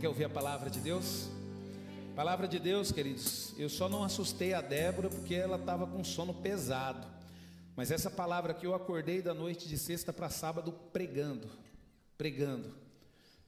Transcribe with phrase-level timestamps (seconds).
[0.00, 1.28] Quer ouvir a palavra de Deus?
[2.16, 3.52] Palavra de Deus, queridos.
[3.58, 7.06] Eu só não assustei a Débora porque ela estava com sono pesado.
[7.76, 11.50] Mas essa palavra aqui eu acordei da noite de sexta para sábado pregando,
[12.16, 12.74] pregando.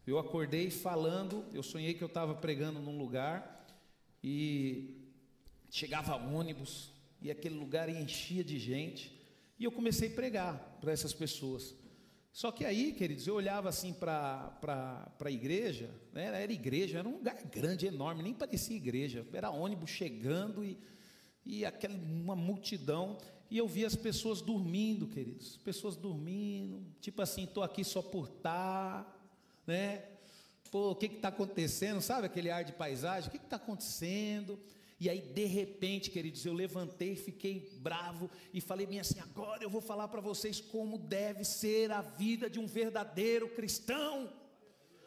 [0.07, 3.67] Eu acordei falando, eu sonhei que eu estava pregando num lugar
[4.23, 5.09] e
[5.71, 6.91] chegava ônibus
[7.23, 9.19] e aquele lugar enchia de gente
[9.59, 11.75] e eu comecei a pregar para essas pessoas.
[12.33, 14.57] Só que aí, queridos, eu olhava assim para
[15.21, 16.27] a igreja, né?
[16.43, 20.79] era igreja, era um lugar grande, enorme, nem parecia igreja, era ônibus chegando e,
[21.45, 23.19] e aquela, uma multidão,
[23.51, 28.29] e eu via as pessoas dormindo, queridos, pessoas dormindo, tipo assim, estou aqui só por
[28.29, 29.17] estar, tá,
[29.67, 30.03] né?
[30.71, 32.01] Pô, o que está acontecendo?
[32.01, 33.29] Sabe aquele ar de paisagem?
[33.29, 34.59] O que está acontecendo?
[35.03, 39.69] E aí, de repente, queridos, eu levantei, fiquei bravo e falei bem assim: agora eu
[39.69, 44.33] vou falar para vocês como deve ser a vida de um verdadeiro cristão.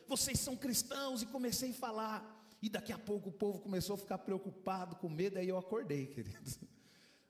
[0.06, 2.58] Vocês são cristãos, e comecei a falar.
[2.62, 6.08] E daqui a pouco o povo começou a ficar preocupado, com medo, aí eu acordei,
[6.14, 6.60] queridos.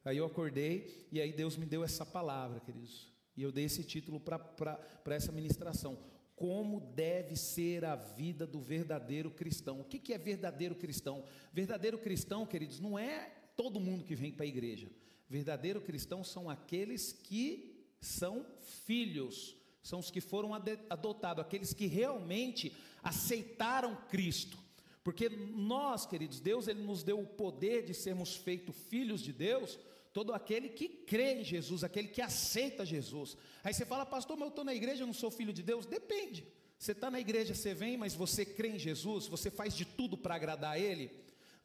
[0.03, 3.13] Aí eu acordei, e aí Deus me deu essa palavra, queridos.
[3.37, 5.95] E eu dei esse título para essa ministração
[6.35, 9.79] como deve ser a vida do verdadeiro cristão.
[9.79, 11.23] O que é verdadeiro cristão?
[11.53, 14.89] Verdadeiro cristão, queridos, não é todo mundo que vem para a igreja.
[15.29, 18.45] Verdadeiro cristão são aqueles que são
[18.85, 20.51] filhos, são os que foram
[20.89, 24.57] adotados, aqueles que realmente aceitaram Cristo.
[25.03, 29.79] Porque nós, queridos, Deus ele nos deu o poder de sermos feitos filhos de Deus,
[30.15, 33.35] todo aquele que crê em Jesus, aquele que aceita Jesus.
[33.61, 35.85] Aí você fala, pastor, mas eu estou na igreja, eu não sou filho de Deus?
[35.85, 36.47] Depende.
[36.79, 40.17] Você está na igreja, você vem, mas você crê em Jesus, você faz de tudo
[40.17, 41.11] para agradar a Ele,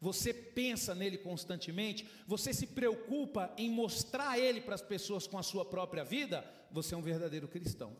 [0.01, 5.43] você pensa nele constantemente, você se preocupa em mostrar Ele para as pessoas com a
[5.43, 7.95] sua própria vida, você é um verdadeiro cristão.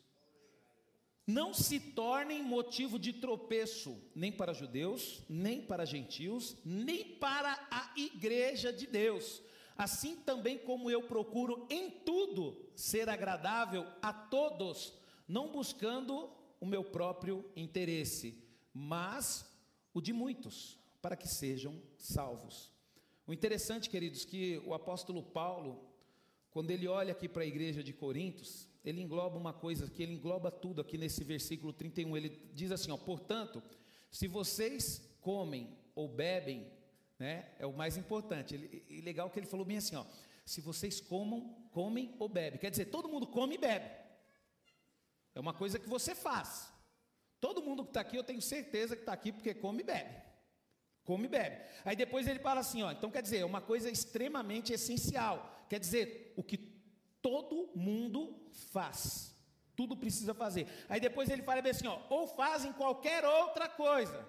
[1.26, 7.92] Não se tornem motivo de tropeço, nem para judeus, nem para gentios, nem para a
[7.96, 9.42] igreja de Deus.
[9.76, 14.92] Assim também como eu procuro em tudo ser agradável a todos,
[15.26, 16.30] não buscando
[16.60, 18.42] o meu próprio interesse,
[18.72, 19.44] mas
[19.92, 22.72] o de muitos, para que sejam salvos.
[23.26, 25.82] O interessante, queridos, que o apóstolo Paulo,
[26.50, 30.12] quando ele olha aqui para a igreja de Corintos, ele engloba uma coisa que ele
[30.12, 32.16] engloba tudo aqui nesse versículo 31.
[32.16, 33.62] Ele diz assim: ó, portanto,
[34.10, 36.70] se vocês comem ou bebem,
[37.18, 38.54] né, é o mais importante.
[38.54, 40.04] Ele, e legal que ele falou bem assim: ó,
[40.44, 44.03] se vocês comam, comem ou bebem, quer dizer, todo mundo come e bebe.
[45.34, 46.72] É uma coisa que você faz.
[47.40, 50.14] Todo mundo que está aqui, eu tenho certeza que está aqui porque come e bebe.
[51.02, 51.62] Come e bebe.
[51.84, 55.66] Aí depois ele fala assim: ó, então quer dizer, é uma coisa extremamente essencial.
[55.68, 56.56] Quer dizer, o que
[57.20, 59.34] todo mundo faz.
[59.76, 60.68] Tudo precisa fazer.
[60.88, 64.26] Aí depois ele fala bem assim: ó, ou fazem qualquer outra coisa.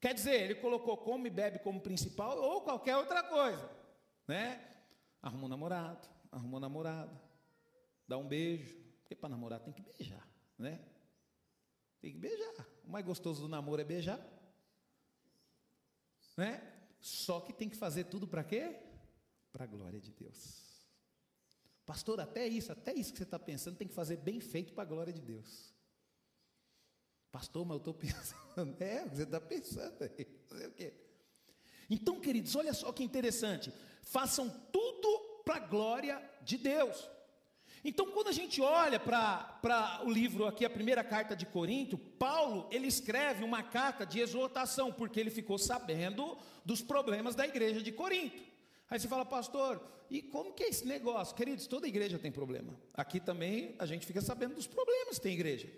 [0.00, 3.70] Quer dizer, ele colocou come e bebe como principal ou qualquer outra coisa.
[4.26, 4.64] Né?
[5.20, 7.20] Arruma um namorado, arruma um namorada,
[8.06, 8.76] dá um beijo.
[9.00, 10.26] Porque para namorar tem que beijar
[10.58, 10.80] né?
[12.00, 12.66] Tem que beijar.
[12.84, 14.20] O mais gostoso do namoro é beijar.
[16.36, 16.62] Né?
[17.00, 18.78] Só que tem que fazer tudo para quê?
[19.52, 20.68] Para a glória de Deus.
[21.86, 24.82] Pastor, até isso, até isso que você está pensando, tem que fazer bem feito para
[24.82, 25.74] a glória de Deus.
[27.32, 28.76] Pastor, mas eu estou pensando.
[28.82, 30.26] É, você está pensando aí.
[30.46, 30.92] Fazer o quê?
[31.90, 33.72] Então, queridos, olha só que interessante.
[34.02, 37.08] Façam tudo para a glória de Deus.
[37.84, 42.68] Então, quando a gente olha para o livro aqui, a primeira carta de Corinto, Paulo,
[42.70, 47.92] ele escreve uma carta de exortação, porque ele ficou sabendo dos problemas da igreja de
[47.92, 48.42] Corinto.
[48.90, 49.80] Aí você fala, pastor,
[50.10, 51.36] e como que é esse negócio?
[51.36, 52.74] Queridos, toda igreja tem problema.
[52.94, 55.68] Aqui também a gente fica sabendo dos problemas que tem igreja.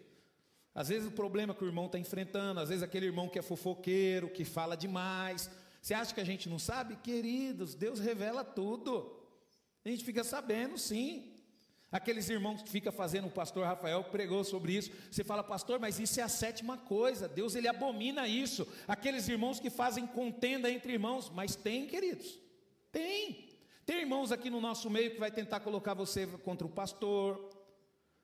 [0.75, 3.43] Às vezes o problema que o irmão está enfrentando, às vezes aquele irmão que é
[3.43, 5.51] fofoqueiro, que fala demais.
[5.83, 6.97] Você acha que a gente não sabe?
[6.97, 9.17] Queridos, Deus revela tudo.
[9.85, 11.33] A gente fica sabendo, sim.
[11.93, 14.93] Aqueles irmãos que fica fazendo, o pastor Rafael pregou sobre isso.
[15.11, 17.29] Você fala, pastor, mas isso é a sétima coisa.
[17.29, 18.67] Deus ele abomina isso.
[18.87, 22.39] Aqueles irmãos que fazem contenda entre irmãos, mas tem, queridos.
[22.93, 23.49] Tem.
[23.85, 27.51] Tem irmãos aqui no nosso meio que vai tentar colocar você contra o pastor.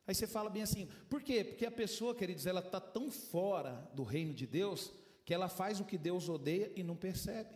[0.07, 1.43] Aí você fala bem assim, por quê?
[1.43, 4.93] Porque a pessoa, queridos, ela está tão fora do reino de Deus
[5.25, 7.51] que ela faz o que Deus odeia e não percebe.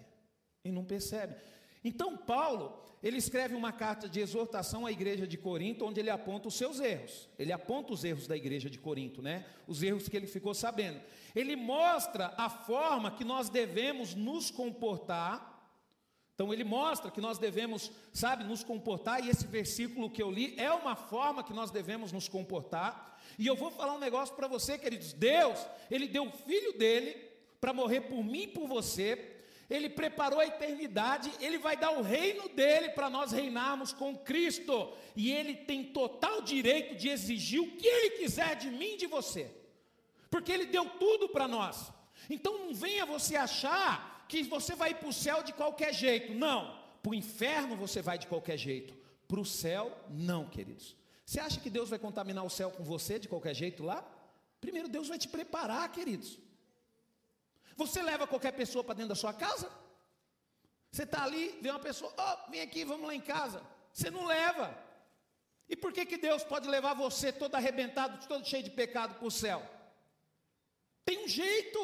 [0.64, 1.36] E não percebe.
[1.82, 6.48] Então, Paulo, ele escreve uma carta de exortação à igreja de Corinto, onde ele aponta
[6.48, 7.28] os seus erros.
[7.38, 9.46] Ele aponta os erros da igreja de Corinto, né?
[9.66, 11.00] Os erros que ele ficou sabendo.
[11.34, 15.48] Ele mostra a forma que nós devemos nos comportar.
[16.34, 20.54] Então, ele mostra que nós devemos, sabe, nos comportar, e esse versículo que eu li
[20.58, 23.18] é uma forma que nós devemos nos comportar.
[23.38, 25.58] E eu vou falar um negócio para você, queridos: Deus,
[25.90, 27.16] ele deu o filho dele
[27.60, 29.39] para morrer por mim e por você
[29.70, 34.92] ele preparou a eternidade, Ele vai dar o reino dele para nós reinarmos com Cristo,
[35.14, 39.06] e Ele tem total direito de exigir o que Ele quiser de mim e de
[39.06, 39.48] você,
[40.28, 41.92] porque Ele deu tudo para nós.
[42.28, 46.76] Então não venha você achar que você vai para o céu de qualquer jeito, não,
[47.00, 48.92] para o inferno você vai de qualquer jeito,
[49.28, 50.96] para o céu, não, queridos.
[51.24, 54.04] Você acha que Deus vai contaminar o céu com você de qualquer jeito lá?
[54.60, 56.40] Primeiro Deus vai te preparar, queridos.
[57.80, 59.66] Você leva qualquer pessoa para dentro da sua casa?
[60.92, 63.62] Você está ali, vê uma pessoa, oh, vem aqui, vamos lá em casa.
[63.90, 64.76] Você não leva.
[65.66, 69.26] E por que, que Deus pode levar você todo arrebentado, todo cheio de pecado para
[69.26, 69.62] o céu?
[71.06, 71.80] Tem um jeito,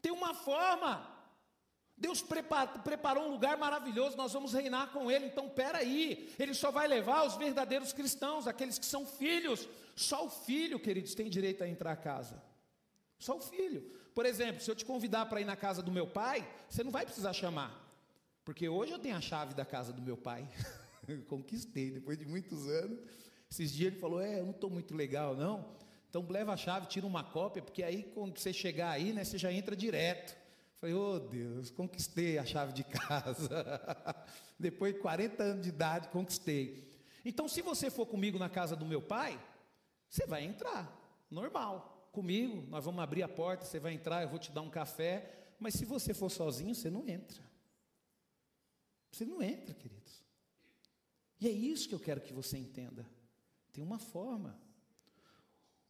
[0.00, 0.92] tem uma forma.
[1.96, 2.22] Deus
[2.84, 5.26] preparou um lugar maravilhoso, nós vamos reinar com Ele.
[5.26, 9.68] Então, aí, Ele só vai levar os verdadeiros cristãos, aqueles que são filhos.
[9.96, 12.40] Só o filho, queridos, tem direito a entrar a casa.
[13.18, 13.99] Só o filho.
[14.20, 16.90] Por exemplo, se eu te convidar para ir na casa do meu pai, você não
[16.90, 17.90] vai precisar chamar.
[18.44, 20.46] Porque hoje eu tenho a chave da casa do meu pai.
[21.26, 23.00] Conquistei, depois de muitos anos.
[23.50, 25.74] Esses dias ele falou: É, eu não estou muito legal, não.
[26.06, 29.38] Então leva a chave, tira uma cópia, porque aí quando você chegar aí, né, você
[29.38, 30.36] já entra direto.
[30.78, 33.64] Falei, oh Deus, conquistei a chave de casa.
[34.58, 36.92] Depois de 40 anos de idade, conquistei.
[37.24, 39.40] Então, se você for comigo na casa do meu pai,
[40.10, 40.94] você vai entrar,
[41.30, 44.70] normal comigo, nós vamos abrir a porta, você vai entrar, eu vou te dar um
[44.70, 45.54] café.
[45.58, 47.42] Mas se você for sozinho, você não entra.
[49.10, 50.24] Você não entra, queridos.
[51.40, 53.06] E é isso que eu quero que você entenda.
[53.72, 54.60] Tem uma forma.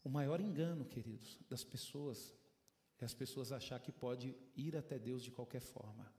[0.02, 2.34] O maior engano, queridos, das pessoas
[2.98, 6.12] é as pessoas achar que pode ir até Deus de qualquer forma.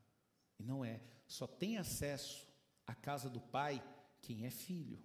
[0.59, 0.99] E não é.
[1.27, 2.47] Só tem acesso
[2.87, 3.83] à casa do Pai
[4.21, 4.99] quem é filho.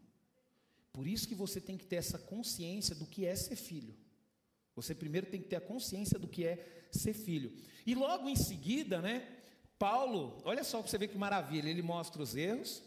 [0.93, 3.95] Por isso que você tem que ter essa consciência do que é ser filho.
[4.77, 7.51] Você primeiro tem que ter a consciência do que é ser filho.
[7.87, 9.27] E logo em seguida, né,
[9.79, 12.83] Paulo, olha só para você ver que maravilha, ele mostra os erros,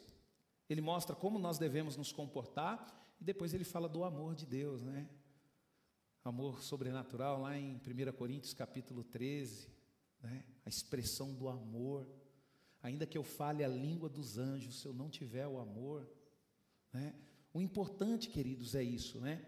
[0.70, 4.84] ele mostra como nós devemos nos comportar, e depois ele fala do amor de Deus,
[4.84, 5.10] né?
[6.24, 9.68] Amor sobrenatural, lá em 1 Coríntios capítulo 13,
[10.22, 10.44] né?
[10.66, 12.08] a expressão do amor.
[12.82, 16.08] Ainda que eu fale a língua dos anjos, se eu não tiver o amor,
[16.94, 17.16] né?
[17.54, 19.44] O importante, queridos, é isso, né?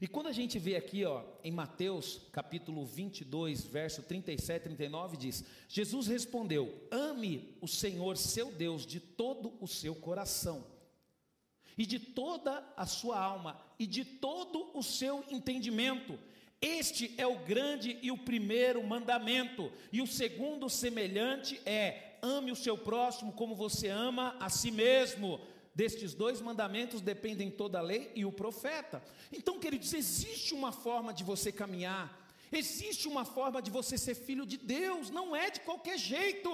[0.00, 5.16] E quando a gente vê aqui, ó, em Mateus capítulo 22, verso 37 e 39,
[5.18, 10.64] diz: Jesus respondeu: Ame o Senhor seu Deus de todo o seu coração,
[11.76, 16.18] e de toda a sua alma, e de todo o seu entendimento.
[16.62, 22.56] Este é o grande e o primeiro mandamento, e o segundo semelhante é: ame o
[22.56, 25.38] seu próximo como você ama a si mesmo.
[25.74, 29.02] Destes dois mandamentos dependem toda a lei e o profeta.
[29.32, 34.44] Então, queridos, existe uma forma de você caminhar, existe uma forma de você ser filho
[34.44, 36.50] de Deus, não é de qualquer jeito.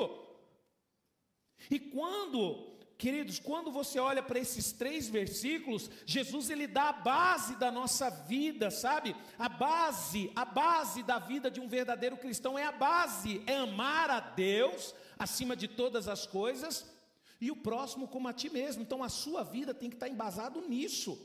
[1.70, 7.56] E quando, queridos, quando você olha para esses três versículos, Jesus ele dá a base
[7.56, 9.16] da nossa vida, sabe?
[9.38, 14.10] A base, a base da vida de um verdadeiro cristão é a base, é amar
[14.10, 16.94] a Deus acima de todas as coisas
[17.40, 18.82] e o próximo como a ti mesmo.
[18.82, 21.18] Então a sua vida tem que estar embasado nisso.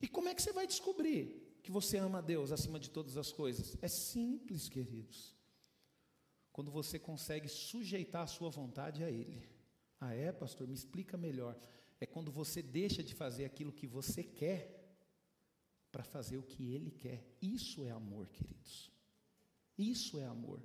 [0.00, 3.16] E como é que você vai descobrir que você ama a Deus acima de todas
[3.16, 3.76] as coisas?
[3.82, 5.36] É simples, queridos.
[6.52, 9.48] Quando você consegue sujeitar a sua vontade a Ele.
[10.00, 10.66] Ah, é, pastor?
[10.66, 11.58] Me explica melhor.
[12.00, 14.76] É quando você deixa de fazer aquilo que você quer
[15.90, 17.24] para fazer o que Ele quer.
[17.42, 18.92] Isso é amor, queridos.
[19.76, 20.60] Isso é amor.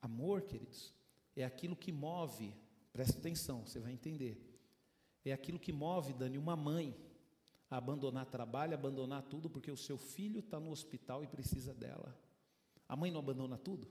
[0.00, 0.94] Amor, queridos,
[1.36, 2.54] é aquilo que move,
[2.92, 4.42] presta atenção, você vai entender.
[5.24, 6.96] É aquilo que move, Dani, uma mãe
[7.70, 12.16] a abandonar trabalho, abandonar tudo, porque o seu filho está no hospital e precisa dela.
[12.88, 13.88] A mãe não abandona tudo?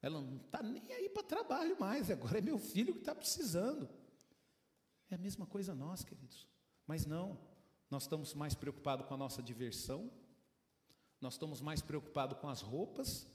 [0.00, 3.88] Ela não está nem aí para trabalho mais, agora é meu filho que está precisando.
[5.10, 6.46] É a mesma coisa nós, queridos.
[6.86, 7.38] Mas não,
[7.90, 10.10] nós estamos mais preocupados com a nossa diversão,
[11.20, 13.26] nós estamos mais preocupados com as roupas,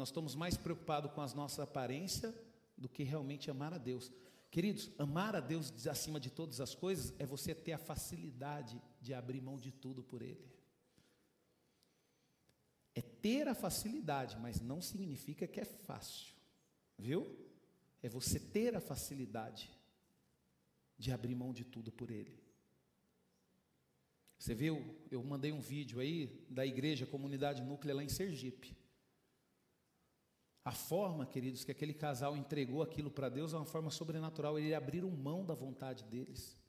[0.00, 2.34] nós estamos mais preocupados com a nossa aparência
[2.74, 4.10] do que realmente amar a Deus.
[4.50, 9.12] Queridos, amar a Deus acima de todas as coisas é você ter a facilidade de
[9.12, 10.50] abrir mão de tudo por Ele.
[12.94, 16.34] É ter a facilidade, mas não significa que é fácil,
[16.96, 17.38] viu?
[18.02, 19.70] É você ter a facilidade
[20.96, 22.42] de abrir mão de tudo por Ele.
[24.38, 24.96] Você viu?
[25.10, 28.79] Eu mandei um vídeo aí da igreja Comunidade Núclea lá em Sergipe.
[30.64, 34.58] A forma, queridos, que aquele casal entregou aquilo para Deus é uma forma sobrenatural.
[34.58, 36.60] Eles abriram mão da vontade deles.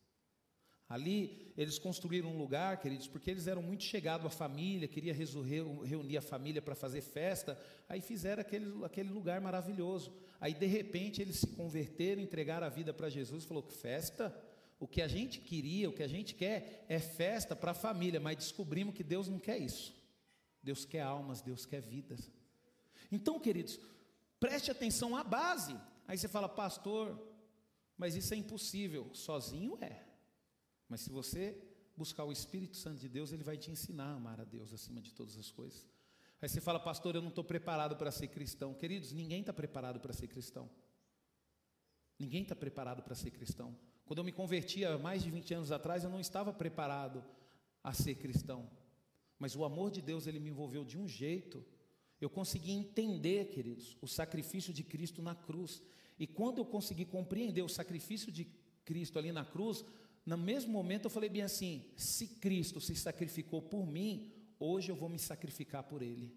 [0.91, 6.17] Ali eles construíram um lugar, queridos, porque eles eram muito chegados à família, queria reunir
[6.17, 7.57] a família para fazer festa.
[7.87, 10.13] Aí fizeram aquele, aquele lugar maravilhoso.
[10.39, 13.45] Aí de repente eles se converteram, entregaram a vida para Jesus.
[13.45, 14.35] Falou que festa.
[14.81, 18.19] O que a gente queria, o que a gente quer é festa para a família,
[18.19, 19.95] mas descobrimos que Deus não quer isso.
[20.61, 22.29] Deus quer almas, Deus quer vidas.
[23.11, 23.79] Então, queridos,
[24.39, 25.77] preste atenção à base.
[26.07, 27.19] Aí você fala, pastor,
[27.97, 29.09] mas isso é impossível.
[29.13, 30.05] Sozinho é.
[30.87, 31.57] Mas se você
[31.95, 35.01] buscar o Espírito Santo de Deus, ele vai te ensinar a amar a Deus acima
[35.01, 35.87] de todas as coisas.
[36.41, 38.73] Aí você fala, pastor, eu não estou preparado para ser cristão.
[38.73, 40.69] Queridos, ninguém está preparado para ser cristão.
[42.17, 43.77] Ninguém está preparado para ser cristão.
[44.05, 47.23] Quando eu me converti há mais de 20 anos atrás, eu não estava preparado
[47.83, 48.69] a ser cristão.
[49.37, 51.63] Mas o amor de Deus, ele me envolveu de um jeito
[52.21, 55.81] eu consegui entender, queridos, o sacrifício de Cristo na cruz.
[56.19, 58.45] E quando eu consegui compreender o sacrifício de
[58.85, 59.83] Cristo ali na cruz,
[60.23, 64.95] no mesmo momento eu falei bem assim: se Cristo se sacrificou por mim, hoje eu
[64.95, 66.31] vou me sacrificar por Ele.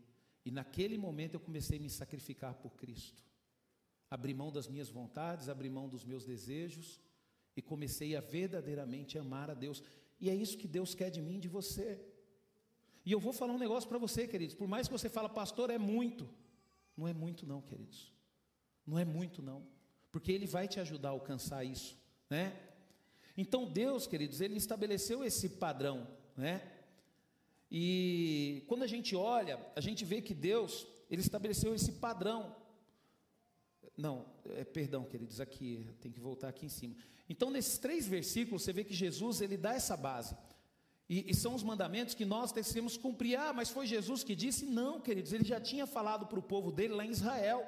[0.45, 3.23] E naquele momento eu comecei a me sacrificar por Cristo.
[4.11, 7.01] Abri mão das minhas vontades, abri mão dos meus desejos
[7.57, 9.83] e comecei a verdadeiramente amar a Deus.
[10.21, 12.01] E é isso que Deus quer de mim e de você.
[13.05, 14.55] E eu vou falar um negócio para você, queridos.
[14.55, 16.29] Por mais que você fala, pastor, é muito.
[16.97, 18.13] Não é muito, não, queridos.
[18.87, 19.67] Não é muito, não.
[20.11, 21.99] Porque Ele vai te ajudar a alcançar isso,
[22.31, 22.59] né?
[23.37, 26.07] Então, Deus, queridos, Ele estabeleceu esse padrão,
[26.37, 26.71] né?
[27.71, 32.55] E quando a gente olha, a gente vê que Deus, Ele estabeleceu esse padrão.
[33.97, 36.95] Não, é, perdão, queridos, aqui, tem que voltar aqui em cima.
[37.29, 40.37] Então, nesses três versículos, você vê que Jesus, Ele dá essa base.
[41.09, 43.39] E, e, são os mandamentos que nós devemos cumprir.
[43.39, 44.65] Ah, mas foi Jesus que disse?
[44.65, 47.67] Não, queridos, ele já tinha falado para o povo dele lá em Israel.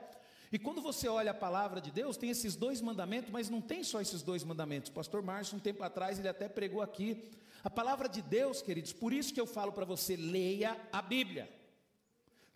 [0.50, 3.82] E quando você olha a palavra de Deus, tem esses dois mandamentos, mas não tem
[3.84, 4.90] só esses dois mandamentos.
[4.90, 7.30] O pastor Márcio, um tempo atrás, ele até pregou aqui.
[7.62, 11.50] A palavra de Deus, queridos, por isso que eu falo para você: leia a Bíblia.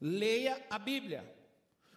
[0.01, 1.39] Leia a Bíblia.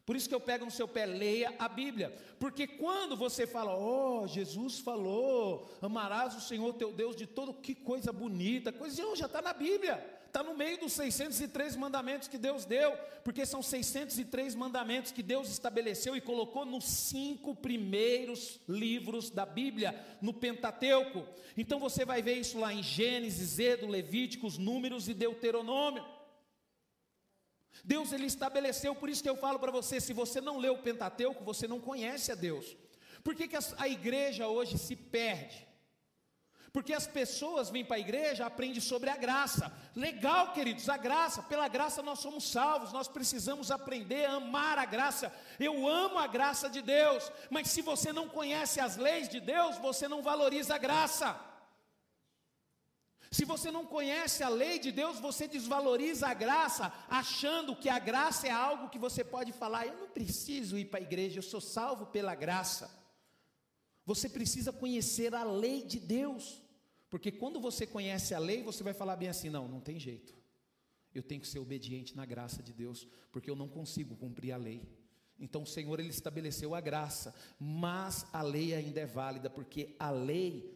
[0.06, 2.14] Por isso que eu pego no seu pé, leia a Bíblia.
[2.38, 7.74] Porque quando você fala, oh, Jesus falou, amarás o Senhor teu Deus de todo, que
[7.74, 10.22] coisa bonita, coisa de, já está na Bíblia.
[10.34, 15.48] Está no meio dos 603 mandamentos que Deus deu, porque são 603 mandamentos que Deus
[15.48, 21.24] estabeleceu e colocou nos cinco primeiros livros da Bíblia, no Pentateuco.
[21.56, 26.04] Então você vai ver isso lá em Gênesis, Êxodo, Levíticos, Números e Deuteronômio.
[27.84, 30.78] Deus ele estabeleceu, por isso que eu falo para você, se você não lê o
[30.78, 32.76] Pentateuco, você não conhece a Deus.
[33.24, 35.68] Por que, que a igreja hoje se perde?
[36.74, 39.72] Porque as pessoas vêm para a igreja, aprendem sobre a graça.
[39.96, 44.86] Legal, queridos, a graça, pela graça nós somos salvos, nós precisamos aprender a amar a
[44.86, 45.32] graça.
[45.60, 49.78] Eu amo a graça de Deus, mas se você não conhece as leis de Deus,
[49.78, 51.40] você não valoriza a graça.
[53.34, 57.98] Se você não conhece a lei de Deus, você desvaloriza a graça, achando que a
[57.98, 61.44] graça é algo que você pode falar, eu não preciso ir para a igreja, eu
[61.44, 62.92] sou salvo pela graça.
[64.06, 66.62] Você precisa conhecer a lei de Deus,
[67.10, 70.36] porque quando você conhece a lei, você vai falar bem assim: não, não tem jeito.
[71.12, 74.58] Eu tenho que ser obediente na graça de Deus, porque eu não consigo cumprir a
[74.58, 74.88] lei.
[75.40, 80.12] Então o Senhor ele estabeleceu a graça, mas a lei ainda é válida, porque a
[80.12, 80.73] lei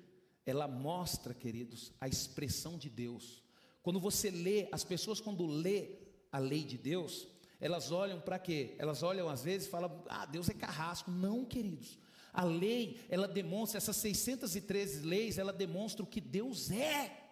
[0.47, 3.43] ela mostra, queridos, a expressão de Deus.
[3.83, 5.97] Quando você lê, as pessoas quando lê
[6.31, 7.27] a lei de Deus,
[7.59, 8.73] elas olham para quê?
[8.79, 11.11] Elas olham às vezes e falam: "Ah, Deus é carrasco".
[11.11, 11.99] Não, queridos.
[12.31, 17.25] A lei, ela demonstra essas 613 leis, ela demonstra o que Deus é.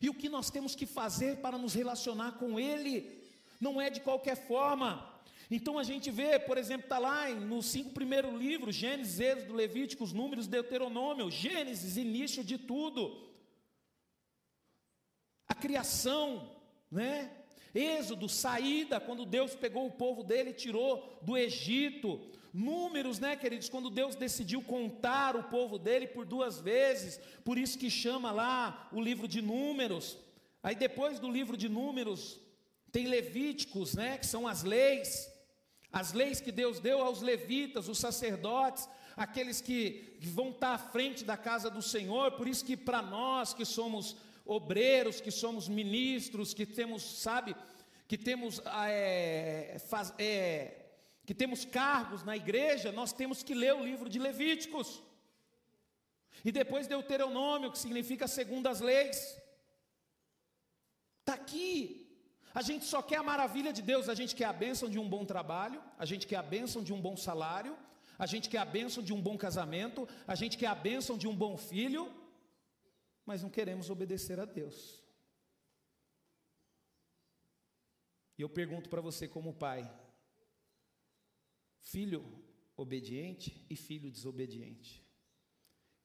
[0.00, 3.22] E o que nós temos que fazer para nos relacionar com ele.
[3.58, 5.17] Não é de qualquer forma.
[5.50, 10.12] Então a gente vê, por exemplo, está lá nos cinco primeiros livros, Gênesis, Êxodo, Levíticos,
[10.12, 13.28] Números, Deuteronômio, Gênesis, início de tudo.
[15.46, 16.54] A criação,
[16.90, 17.30] né?
[17.74, 22.20] Êxodo, saída, quando Deus pegou o povo dele e tirou do Egito.
[22.52, 27.78] Números, né, queridos, quando Deus decidiu contar o povo dele por duas vezes, por isso
[27.78, 30.18] que chama lá o livro de Números.
[30.62, 32.40] Aí depois do livro de Números,
[32.90, 35.30] tem Levíticos, né, que são as leis,
[35.92, 41.24] as leis que Deus deu aos levitas, os sacerdotes, aqueles que vão estar à frente
[41.24, 46.54] da casa do Senhor, por isso que para nós que somos obreiros, que somos ministros,
[46.54, 47.56] que temos, sabe,
[48.06, 50.86] que temos, ah, é, faz, é,
[51.26, 55.02] que temos cargos na igreja, nós temos que ler o livro de Levíticos.
[56.44, 59.36] E depois Deuteronômio, que significa segundo as leis.
[61.20, 62.07] Está aqui.
[62.54, 65.08] A gente só quer a maravilha de Deus, a gente quer a bênção de um
[65.08, 67.76] bom trabalho, a gente quer a bênção de um bom salário,
[68.18, 71.28] a gente quer a bênção de um bom casamento, a gente quer a bênção de
[71.28, 72.12] um bom filho,
[73.24, 75.02] mas não queremos obedecer a Deus.
[78.36, 79.88] E eu pergunto para você, como pai:
[81.78, 82.24] filho
[82.76, 85.04] obediente e filho desobediente,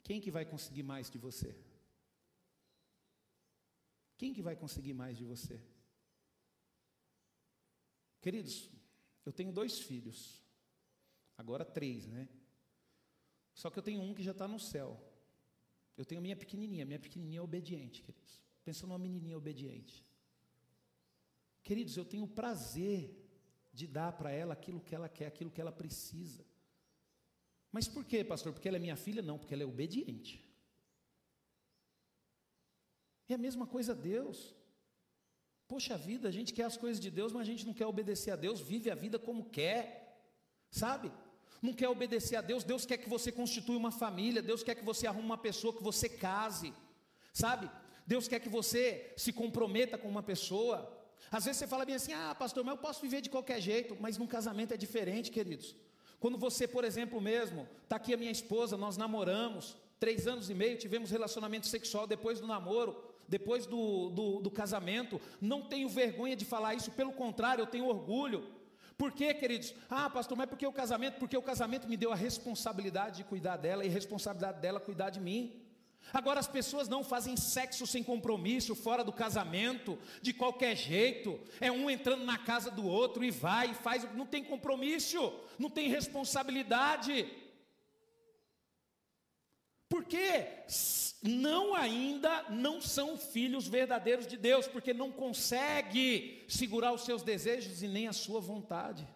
[0.04, 1.56] quem que vai conseguir mais de você?
[4.18, 5.62] Quem que vai conseguir mais de você?
[8.24, 8.70] Queridos,
[9.25, 10.42] eu tenho dois filhos,
[11.38, 12.30] agora três, né?
[13.53, 14.98] Só que eu tenho um que já está no céu.
[15.98, 18.42] Eu tenho minha pequenininha, minha pequenininha é obediente, queridos.
[18.63, 20.06] Pensa numa menininha obediente.
[21.63, 23.13] Queridos, eu tenho o prazer
[23.74, 26.46] de dar para ela aquilo que ela quer, aquilo que ela precisa.
[27.74, 28.53] Mas por quê, pastor?
[28.53, 29.22] Porque ela é minha filha?
[29.22, 30.50] Não, porque ela é obediente.
[33.27, 34.56] É a mesma coisa a Deus.
[35.67, 38.32] Poxa vida, a gente quer as coisas de Deus, mas a gente não quer obedecer
[38.32, 40.20] a Deus, vive a vida como quer,
[40.70, 41.12] sabe?
[41.63, 44.84] não quer obedecer a Deus, Deus quer que você constitua uma família, Deus quer que
[44.84, 46.74] você arrume uma pessoa, que você case,
[47.34, 47.72] sabe?
[48.05, 50.77] Deus quer que você se comprometa com uma pessoa.
[51.32, 53.96] Às vezes você fala bem assim: ah, pastor, mas eu posso viver de qualquer jeito,
[53.98, 55.74] mas num casamento é diferente, queridos.
[56.20, 60.53] Quando você, por exemplo, mesmo, está aqui a minha esposa, nós namoramos, três anos e
[60.53, 66.36] meio, tivemos relacionamento sexual depois do namoro, depois do, do, do casamento, não tenho vergonha
[66.36, 68.46] de falar isso, pelo contrário, eu tenho orgulho.
[68.98, 69.74] Por quê, queridos?
[69.90, 71.18] Ah, pastor, mas por que o casamento?
[71.18, 75.10] Porque o casamento me deu a responsabilidade de cuidar dela e a responsabilidade dela cuidar
[75.10, 75.60] de mim.
[76.12, 81.40] Agora as pessoas não fazem sexo sem compromisso, fora do casamento, de qualquer jeito.
[81.62, 85.70] É um entrando na casa do outro e vai e faz, não tem compromisso, não
[85.70, 87.28] tem responsabilidade.
[89.93, 90.47] Porque
[91.21, 97.84] não ainda não são filhos verdadeiros de Deus, porque não consegue segurar os seus desejos
[97.84, 99.08] e nem a sua vontade.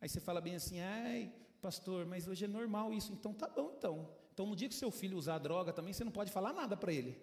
[0.00, 3.74] Aí você fala bem assim, ai, pastor, mas hoje é normal isso, então tá bom
[3.76, 4.08] então.
[4.32, 6.92] Então no dia que seu filho usar droga também, você não pode falar nada para
[6.92, 7.20] ele.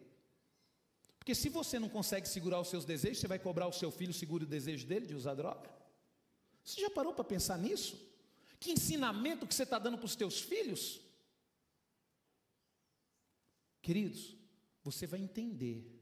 [1.18, 4.14] Porque se você não consegue segurar os seus desejos, você vai cobrar o seu filho
[4.14, 5.70] segure o desejo dele de usar droga?
[6.66, 8.11] Você já parou para pensar nisso?
[8.62, 11.02] Que ensinamento que você está dando para os teus filhos?
[13.82, 14.38] Queridos,
[14.84, 16.00] você vai entender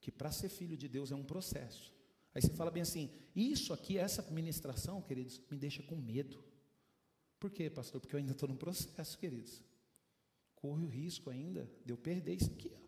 [0.00, 1.92] que para ser filho de Deus é um processo.
[2.34, 6.42] Aí você fala bem assim: isso aqui, essa ministração, queridos, me deixa com medo.
[7.38, 8.00] Por quê, pastor?
[8.00, 9.62] Porque eu ainda estou no processo, queridos.
[10.56, 12.72] Corre o risco ainda de eu perder isso aqui.
[12.74, 12.78] Ó.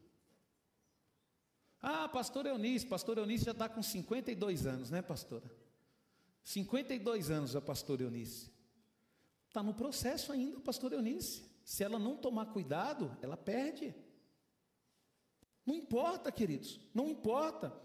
[1.82, 5.54] Ah, pastor Eunice, pastor Eunice já está com 52 anos, né, pastora?
[6.42, 8.50] 52 anos a pastora Eunice.
[9.50, 11.42] Está no processo ainda, pastor Eunice.
[11.64, 13.92] Se ela não tomar cuidado, ela perde.
[15.66, 17.76] Não importa, queridos, não importa.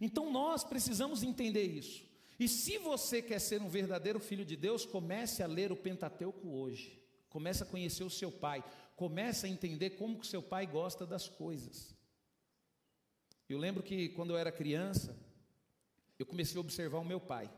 [0.00, 2.04] Então nós precisamos entender isso.
[2.36, 6.48] E se você quer ser um verdadeiro filho de Deus, comece a ler o Pentateuco
[6.48, 7.00] hoje.
[7.28, 8.64] Comece a conhecer o seu pai.
[8.96, 11.94] Comece a entender como que o seu pai gosta das coisas.
[13.48, 15.16] Eu lembro que quando eu era criança,
[16.18, 17.48] eu comecei a observar o meu pai.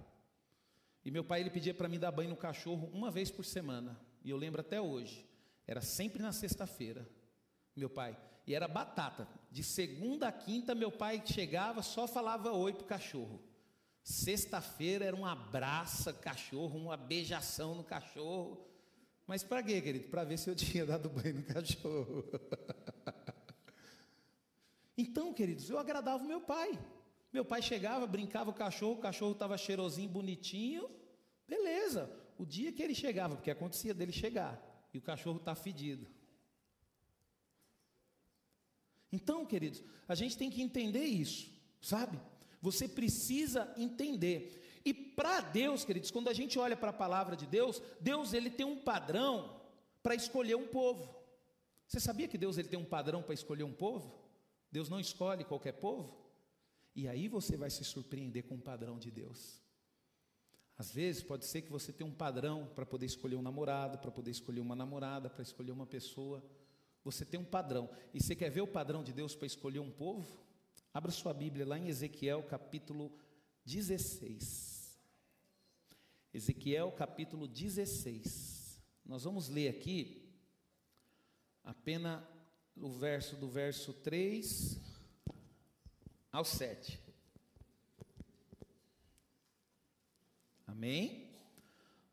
[1.06, 3.96] E meu pai ele pedia para mim dar banho no cachorro uma vez por semana.
[4.24, 5.24] E eu lembro até hoje.
[5.64, 7.08] Era sempre na sexta-feira.
[7.76, 8.18] Meu pai.
[8.44, 9.28] E era batata.
[9.48, 13.40] De segunda a quinta, meu pai chegava, só falava oi pro cachorro.
[14.02, 18.66] Sexta-feira era um abraço cachorro, uma beijação no cachorro.
[19.28, 20.08] Mas para quê, querido?
[20.08, 22.24] Para ver se eu tinha dado banho no cachorro.
[24.98, 26.76] então, queridos, eu agradava o meu pai.
[27.36, 30.88] Meu pai chegava, brincava o cachorro, o cachorro estava cheirosinho, bonitinho.
[31.46, 32.10] Beleza.
[32.38, 34.58] O dia que ele chegava, porque acontecia dele chegar,
[34.94, 36.06] e o cachorro está fedido.
[39.12, 42.18] Então, queridos, a gente tem que entender isso, sabe?
[42.62, 44.80] Você precisa entender.
[44.82, 48.48] E para Deus, queridos, quando a gente olha para a palavra de Deus, Deus ele
[48.48, 49.60] tem um padrão
[50.02, 51.14] para escolher um povo.
[51.86, 54.24] Você sabia que Deus ele tem um padrão para escolher um povo?
[54.72, 56.25] Deus não escolhe qualquer povo?
[56.96, 59.60] E aí você vai se surpreender com o padrão de Deus.
[60.78, 64.10] Às vezes pode ser que você tenha um padrão para poder escolher um namorado, para
[64.10, 66.42] poder escolher uma namorada, para escolher uma pessoa.
[67.04, 67.90] Você tem um padrão.
[68.14, 70.42] E você quer ver o padrão de Deus para escolher um povo?
[70.92, 73.12] Abra sua Bíblia lá em Ezequiel capítulo
[73.66, 74.98] 16.
[76.32, 78.82] Ezequiel capítulo 16.
[79.04, 80.32] Nós vamos ler aqui
[81.62, 82.24] apenas
[82.74, 84.85] o verso do verso 3
[86.36, 87.00] ao 7.
[90.66, 91.30] Amém?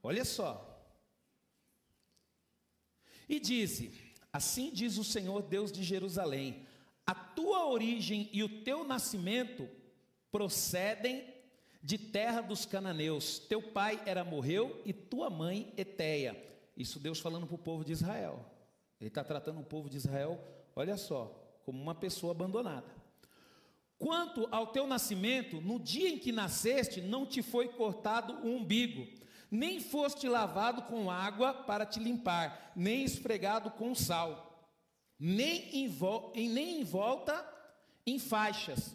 [0.01, 0.81] Olha só.
[3.27, 3.83] E diz:
[4.31, 6.65] Assim diz o Senhor Deus de Jerusalém:
[7.05, 9.69] A tua origem e o teu nascimento
[10.31, 11.27] procedem
[11.81, 13.39] de terra dos cananeus.
[13.39, 16.41] Teu pai era morreu e tua mãe Eteia.
[16.77, 18.45] Isso Deus falando para o povo de Israel.
[19.01, 20.41] Ele está tratando o povo de Israel,
[20.73, 21.25] olha só,
[21.65, 23.02] como uma pessoa abandonada.
[24.03, 29.07] Quanto ao teu nascimento, no dia em que nasceste, não te foi cortado o umbigo,
[29.49, 34.67] nem foste lavado com água para te limpar, nem esfregado com sal,
[35.17, 37.49] nem em, vo nem em volta
[38.05, 38.93] em faixas.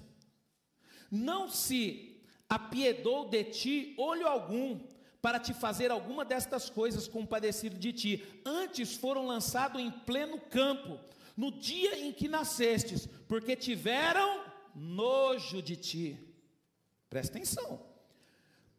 [1.11, 4.79] Não se apiedou de ti olho algum,
[5.23, 8.42] para te fazer alguma destas coisas compadecido de ti.
[8.44, 11.01] Antes foram lançados em pleno campo,
[11.35, 14.47] no dia em que nascestes, porque tiveram
[14.79, 16.19] nojo de ti.
[17.11, 17.87] Presta atenção.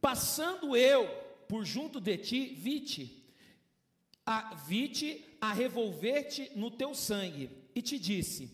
[0.02, 1.08] Passando eu
[1.48, 3.26] por junto de ti, vi-te,
[4.26, 8.52] a, vi-te a revolver-te no teu sangue, e te disse: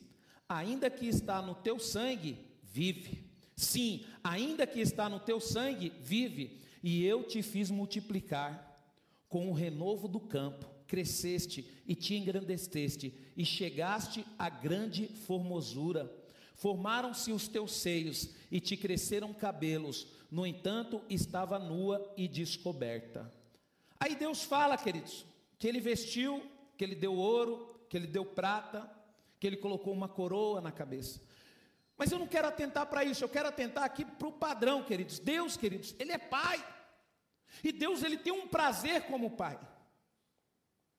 [0.48, 3.26] ainda que está no teu sangue, vive.
[3.56, 6.60] Sim, ainda que está no teu sangue, vive.
[6.84, 8.74] E eu te fiz multiplicar
[9.28, 16.06] com o renovo do campo, cresceste e te engrandeceste, e chegaste a grande formosura
[16.56, 23.32] Formaram-se os teus seios e te cresceram cabelos, no entanto, estava nua e descoberta.
[24.00, 25.26] Aí Deus fala, queridos,
[25.58, 26.42] que ele vestiu,
[26.78, 28.90] que ele deu ouro, que ele deu prata,
[29.40, 31.22] que ele colocou uma coroa na cabeça.
[31.98, 35.20] Mas eu não quero atentar para isso, eu quero atentar aqui para o padrão, queridos.
[35.20, 36.66] Deus, queridos, Ele é Pai.
[37.64, 39.58] E Deus, Ele tem um prazer como Pai.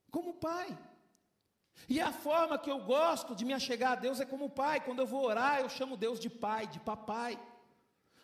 [0.09, 0.75] Como Pai.
[1.89, 4.83] E a forma que eu gosto de me achegar a Deus é como pai.
[4.83, 7.39] Quando eu vou orar, eu chamo Deus de pai, de papai.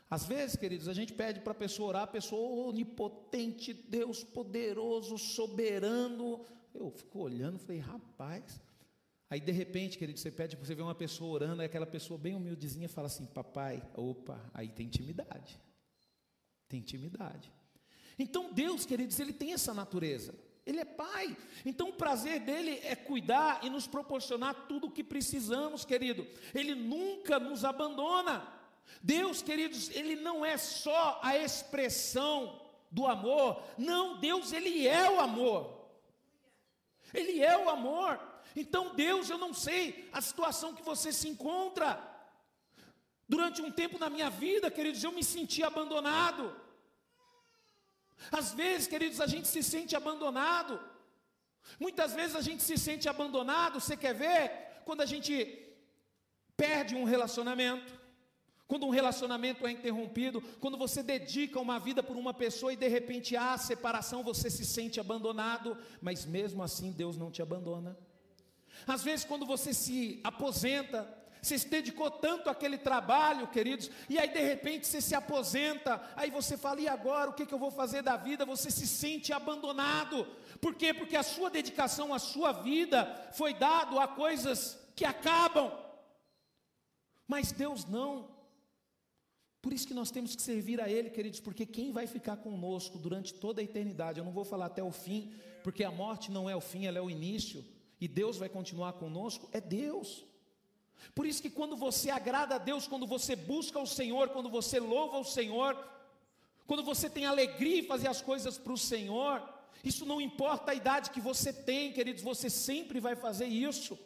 [0.10, 5.18] Às vezes, queridos, a gente pede para a pessoa orar, a pessoa onipotente, Deus poderoso,
[5.18, 6.46] soberano.
[6.74, 8.62] Eu fico olhando, falei, rapaz.
[9.34, 12.20] Aí de repente, querido, você pede para você ver uma pessoa orando, aí aquela pessoa
[12.20, 15.60] bem humildezinha fala assim: Papai, opa, aí tem intimidade.
[16.70, 17.52] Tem intimidade.
[18.20, 20.36] Então Deus, queridos, ele tem essa natureza.
[20.66, 21.36] Ele é pai.
[21.66, 26.26] Então o prazer dele é cuidar e nos proporcionar tudo o que precisamos, querido.
[26.54, 28.48] Ele nunca nos abandona.
[29.02, 33.62] Deus, queridos, ele não é só a expressão do amor.
[33.78, 35.84] Não, Deus, ele é o amor.
[37.14, 38.20] Ele é o amor.
[38.56, 42.02] Então, Deus, eu não sei a situação que você se encontra.
[43.28, 46.56] Durante um tempo na minha vida, queridos, eu me senti abandonado.
[48.32, 50.80] Às vezes, queridos, a gente se sente abandonado.
[51.80, 53.80] Muitas vezes a gente se sente abandonado.
[53.80, 54.82] Você quer ver?
[54.86, 55.34] Quando a gente
[56.56, 58.00] perde um relacionamento,
[58.68, 62.88] quando um relacionamento é interrompido, quando você dedica uma vida por uma pessoa e de
[62.88, 67.98] repente há separação, você se sente abandonado, mas mesmo assim Deus não te abandona.
[68.88, 71.08] Às vezes, quando você se aposenta,
[71.44, 76.32] você se dedicou tanto àquele trabalho, queridos, e aí de repente você se aposenta, aí
[76.32, 78.46] você fala, e agora o que, que eu vou fazer da vida?
[78.46, 80.26] Você se sente abandonado,
[80.62, 80.94] por quê?
[80.94, 85.70] Porque a sua dedicação, a sua vida foi dado a coisas que acabam,
[87.28, 88.32] mas Deus não.
[89.62, 92.98] Por isso que nós temos que servir a Ele, queridos, porque quem vai ficar conosco
[92.98, 96.50] durante toda a eternidade, eu não vou falar até o fim, porque a morte não
[96.50, 97.66] é o fim, ela é o início,
[98.00, 100.26] e Deus vai continuar conosco, é Deus.
[101.14, 104.80] Por isso que quando você agrada a Deus, quando você busca o Senhor, quando você
[104.80, 105.78] louva o Senhor,
[106.66, 109.42] quando você tem alegria em fazer as coisas para o Senhor,
[109.84, 114.00] isso não importa a idade que você tem, queridos, você sempre vai fazer isso,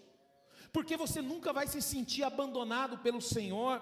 [0.73, 3.81] porque você nunca vai se sentir abandonado pelo Senhor.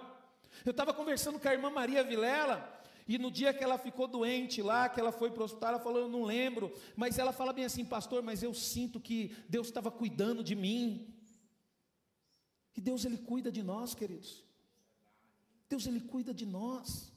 [0.65, 2.75] Eu estava conversando com a irmã Maria Vilela,
[3.07, 5.79] e no dia que ela ficou doente lá, que ela foi para o hospital, ela
[5.79, 9.67] falou: Eu não lembro, mas ela fala bem assim, pastor, mas eu sinto que Deus
[9.67, 11.14] estava cuidando de mim.
[12.75, 14.43] E Deus ele cuida de nós, queridos.
[15.69, 17.11] Deus ele cuida de nós.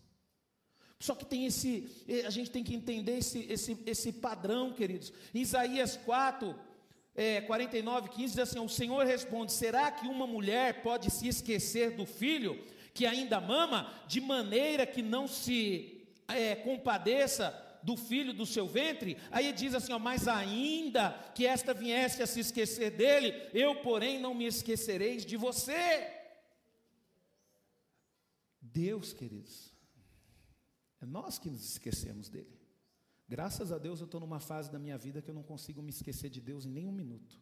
[1.00, 1.88] Só que tem esse,
[2.26, 5.12] a gente tem que entender esse, esse, esse padrão, queridos.
[5.32, 6.54] Isaías 4,
[7.14, 11.96] é, 49, 15 diz assim: O Senhor responde: Será que uma mulher pode se esquecer
[11.96, 17.50] do filho que ainda mama, de maneira que não se é, compadeça
[17.82, 22.26] do filho do seu ventre, aí diz assim: ó, mas ainda que esta viesse a
[22.26, 26.14] se esquecer dele, eu, porém, não me esquecereis de você.
[28.60, 29.72] Deus, queridos,
[31.00, 32.58] é nós que nos esquecemos dele.
[33.28, 35.90] Graças a Deus eu estou numa fase da minha vida que eu não consigo me
[35.90, 37.38] esquecer de Deus em nenhum minuto.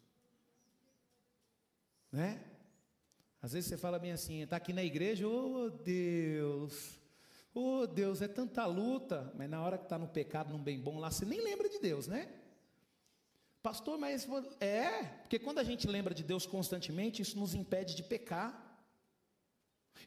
[2.10, 2.44] Né?
[3.40, 6.98] Às vezes você fala bem assim, está aqui na igreja, oh Deus,
[7.58, 10.98] oh Deus, é tanta luta, mas na hora que está no pecado, num bem bom
[10.98, 12.28] lá, você nem lembra de Deus, né?
[13.62, 14.28] Pastor, mas
[14.60, 18.78] é, porque quando a gente lembra de Deus constantemente, isso nos impede de pecar,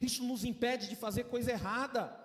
[0.00, 2.16] isso nos impede de fazer coisa errada.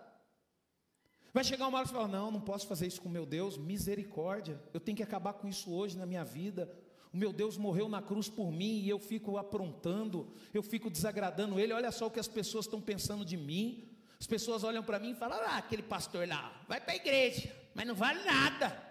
[1.34, 3.58] Vai chegar uma hora que você fala: Não, não posso fazer isso com meu Deus,
[3.58, 6.72] misericórdia, eu tenho que acabar com isso hoje na minha vida.
[7.12, 11.60] O meu Deus morreu na cruz por mim e eu fico aprontando, eu fico desagradando
[11.60, 11.74] Ele.
[11.74, 13.95] Olha só o que as pessoas estão pensando de mim.
[14.19, 17.56] As pessoas olham para mim e falam: Ah, aquele pastor lá, vai para a igreja,
[17.73, 18.84] mas não vale nada.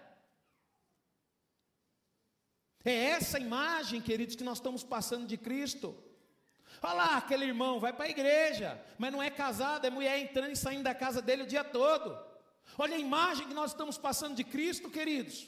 [2.83, 5.97] É essa imagem, queridos, que nós estamos passando de Cristo.
[6.81, 10.51] Olha lá, aquele irmão vai para a igreja, mas não é casado, é mulher entrando
[10.51, 12.15] e saindo da casa dele o dia todo.
[12.77, 15.47] Olha a imagem que nós estamos passando de Cristo, queridos.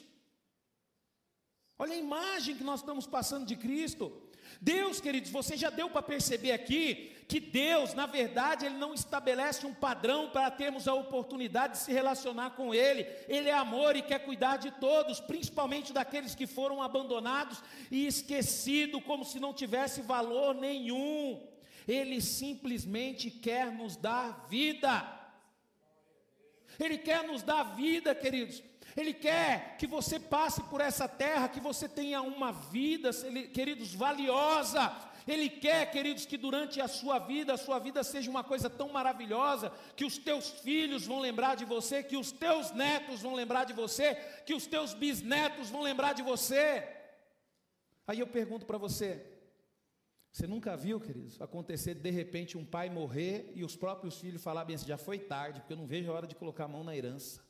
[1.78, 4.20] Olha a imagem que nós estamos passando de Cristo.
[4.60, 9.66] Deus, queridos, você já deu para perceber aqui que Deus, na verdade, Ele não estabelece
[9.66, 13.06] um padrão para termos a oportunidade de se relacionar com Ele.
[13.28, 19.04] Ele é amor e quer cuidar de todos, principalmente daqueles que foram abandonados e esquecidos,
[19.04, 21.46] como se não tivesse valor nenhum.
[21.86, 25.06] Ele simplesmente quer nos dar vida.
[26.80, 28.62] Ele quer nos dar vida, queridos.
[28.96, 33.10] Ele quer que você passe por essa terra, que você tenha uma vida,
[33.52, 35.07] queridos, valiosa.
[35.32, 38.88] Ele quer, queridos, que durante a sua vida, a sua vida seja uma coisa tão
[38.88, 43.64] maravilhosa, que os teus filhos vão lembrar de você, que os teus netos vão lembrar
[43.64, 44.14] de você,
[44.46, 46.88] que os teus bisnetos vão lembrar de você.
[48.06, 49.22] Aí eu pergunto para você:
[50.32, 54.64] você nunca viu, queridos, acontecer de repente um pai morrer e os próprios filhos falar
[54.64, 56.82] bem assim, já foi tarde, porque eu não vejo a hora de colocar a mão
[56.82, 57.46] na herança.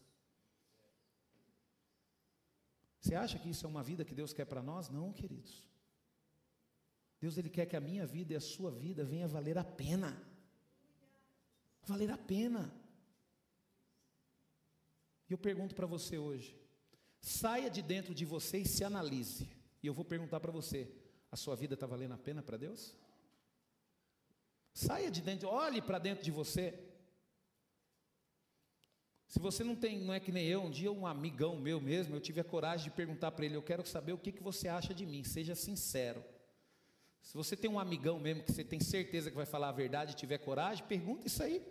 [2.99, 4.89] Você acha que isso é uma vida que Deus quer para nós?
[4.89, 5.68] Não, queridos.
[7.21, 10.21] Deus ele quer que a minha vida e a sua vida venha valer a pena.
[11.83, 12.73] Valer a pena.
[15.29, 16.57] E eu pergunto para você hoje:
[17.21, 19.49] saia de dentro de você e se analise.
[19.83, 20.91] E eu vou perguntar para você:
[21.31, 22.95] a sua vida está valendo a pena para Deus?
[24.73, 26.79] Saia de dentro, olhe para dentro de você.
[29.27, 32.15] Se você não tem, não é que nem eu, um dia um amigão meu mesmo,
[32.15, 34.69] eu tive a coragem de perguntar para ele, eu quero saber o que, que você
[34.69, 36.25] acha de mim, seja sincero.
[37.29, 40.13] Se você tem um amigão mesmo que você tem certeza que vai falar a verdade
[40.13, 41.63] e tiver coragem, pergunta isso aí.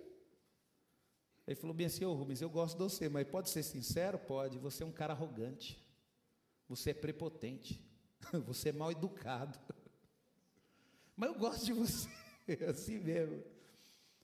[1.48, 4.20] Ele falou bem assim, ô Rubens, eu gosto de você, mas pode ser sincero?
[4.20, 5.84] Pode, você é um cara arrogante,
[6.70, 7.84] você é prepotente,
[8.46, 9.58] você é mal educado.
[11.18, 12.08] Mas eu gosto de você,
[12.70, 13.44] assim mesmo.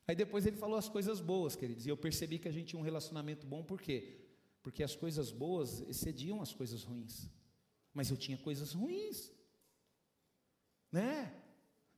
[0.08, 2.80] Aí depois ele falou as coisas boas, queridos, e eu percebi que a gente tinha
[2.80, 4.20] um relacionamento bom, por quê?
[4.62, 7.28] Porque as coisas boas excediam as coisas ruins.
[7.92, 9.32] Mas eu tinha coisas ruins.
[10.94, 11.34] Né?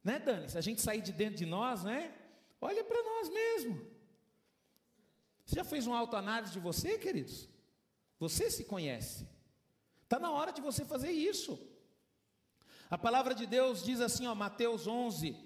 [0.01, 0.49] Né, Dani?
[0.49, 2.15] Se a gente sair de dentro de nós, né?
[2.61, 3.85] Olha para nós mesmo.
[5.45, 7.49] Você já fez uma autoanálise de você, queridos?
[8.17, 9.27] Você se conhece.
[10.03, 11.59] Está na hora de você fazer isso.
[12.89, 15.37] A palavra de Deus diz assim, ó, Mateus 11,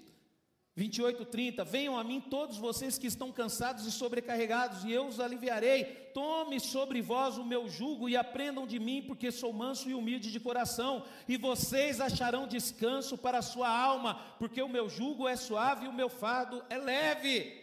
[0.80, 1.62] 28, 30.
[1.62, 5.84] Venham a mim todos vocês que estão cansados e sobrecarregados, e eu os aliviarei.
[6.14, 10.32] Tome sobre vós o meu jugo e aprendam de mim, porque sou manso e humilde
[10.32, 15.36] de coração, e vocês acharão descanso para a sua alma, porque o meu jugo é
[15.36, 17.60] suave e o meu fardo é leve.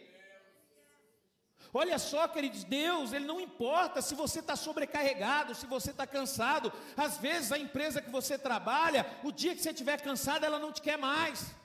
[1.74, 6.72] Olha só, queridos, Deus, Ele não importa se você está sobrecarregado, se você está cansado.
[6.96, 10.70] Às vezes a empresa que você trabalha, o dia que você estiver cansado, ela não
[10.70, 11.58] te quer mais.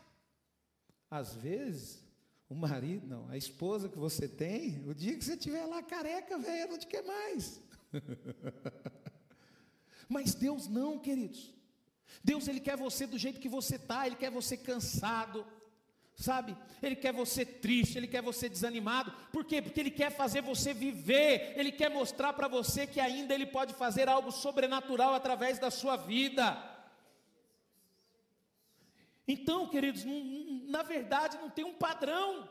[1.13, 2.03] Às vezes,
[2.49, 6.39] o marido, não, a esposa que você tem, o dia que você estiver lá careca,
[6.39, 7.61] velho, não te quer mais.
[10.09, 11.53] Mas Deus não, queridos.
[12.23, 15.45] Deus, Ele quer você do jeito que você está, Ele quer você cansado
[16.15, 16.55] sabe?
[16.81, 19.11] Ele quer você triste, ele quer você desanimado.
[19.31, 19.61] Por quê?
[19.61, 23.73] Porque ele quer fazer você viver, ele quer mostrar para você que ainda ele pode
[23.73, 26.72] fazer algo sobrenatural através da sua vida.
[29.27, 30.03] Então, queridos,
[30.67, 32.49] na verdade não tem um padrão.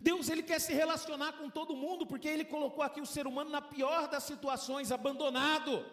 [0.00, 3.50] Deus ele quer se relacionar com todo mundo, porque ele colocou aqui o ser humano
[3.50, 5.84] na pior das situações, abandonado.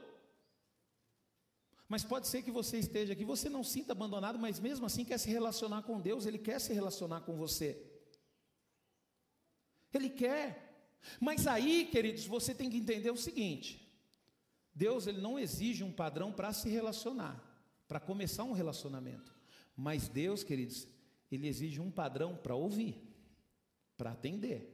[1.88, 5.20] Mas pode ser que você esteja aqui, você não sinta abandonado, mas mesmo assim quer
[5.20, 7.82] se relacionar com Deus, Ele quer se relacionar com você.
[9.94, 10.89] Ele quer.
[11.20, 13.84] Mas aí, queridos, você tem que entender o seguinte:
[14.74, 17.42] Deus ele não exige um padrão para se relacionar,
[17.88, 19.33] para começar um relacionamento.
[19.76, 20.88] Mas Deus, queridos,
[21.32, 23.02] ele exige um padrão para ouvir,
[23.98, 24.70] para atender.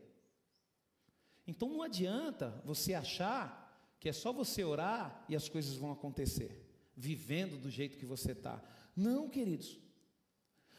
[1.48, 3.60] Então não adianta você achar
[4.00, 8.32] que é só você orar e as coisas vão acontecer, vivendo do jeito que você
[8.32, 8.62] está.
[8.96, 9.80] Não, queridos.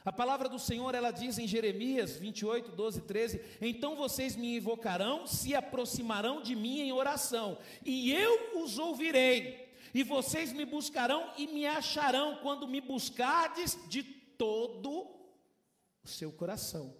[0.04, 5.26] A palavra do Senhor, ela diz em Jeremias 28, 12, 13: Então vocês me invocarão,
[5.26, 11.46] se aproximarão de mim em oração, e eu os ouvirei, e vocês me buscarão e
[11.46, 14.90] me acharão, quando me buscardes de todo
[16.02, 16.94] o seu coração.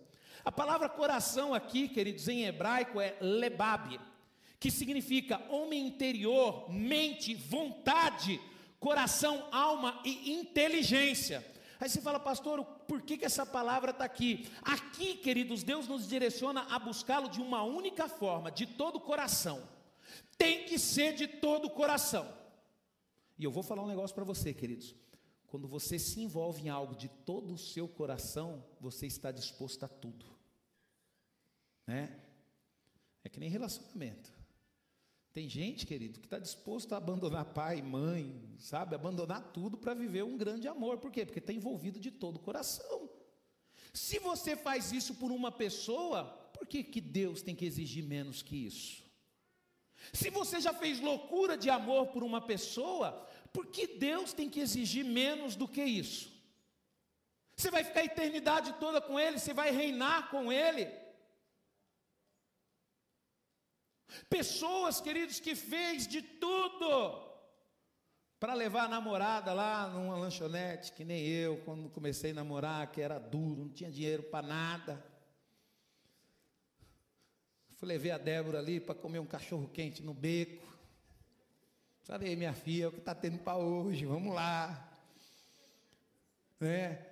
[0.44, 4.00] A palavra coração aqui, queridos, em hebraico é lebab,
[4.59, 8.40] que significa homem interior, mente, vontade,
[8.79, 11.46] coração, alma e inteligência.
[11.79, 14.46] Aí você fala, pastor, por que, que essa palavra está aqui?
[14.62, 19.62] Aqui, queridos, Deus nos direciona a buscá-lo de uma única forma, de todo o coração.
[20.37, 22.39] Tem que ser de todo o coração.
[23.40, 24.94] E eu vou falar um negócio para você, queridos.
[25.46, 29.88] Quando você se envolve em algo de todo o seu coração, você está disposto a
[29.88, 30.26] tudo.
[31.87, 32.20] Né?
[33.24, 34.31] É que nem relacionamento.
[35.33, 38.94] Tem gente, querido, que está disposto a abandonar pai, mãe, sabe?
[38.94, 40.98] Abandonar tudo para viver um grande amor.
[40.98, 41.24] Por quê?
[41.24, 43.09] Porque está envolvido de todo o coração.
[43.90, 48.42] Se você faz isso por uma pessoa, por que, que Deus tem que exigir menos
[48.42, 49.03] que isso?
[50.12, 54.61] Se você já fez loucura de amor por uma pessoa, por que Deus tem que
[54.61, 56.31] exigir menos do que isso?
[57.57, 60.89] Você vai ficar a eternidade toda com Ele, você vai reinar com Ele.
[64.29, 67.31] Pessoas, queridos, que fez de tudo
[68.39, 73.03] para levar a namorada lá numa lanchonete, que nem eu, quando comecei a namorar, que
[73.03, 75.05] era duro, não tinha dinheiro para nada.
[77.77, 80.70] Fui levar a Débora ali para comer um cachorro quente no beco.
[82.03, 84.89] Falei, minha filha, é o que está tendo para hoje, vamos lá.
[86.59, 87.07] Né?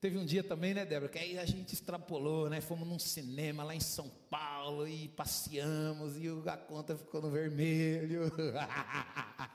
[0.00, 2.62] Teve um dia também, né, Débora, que aí a gente extrapolou, né?
[2.62, 8.32] Fomos num cinema lá em São Paulo e passeamos e a conta ficou no vermelho.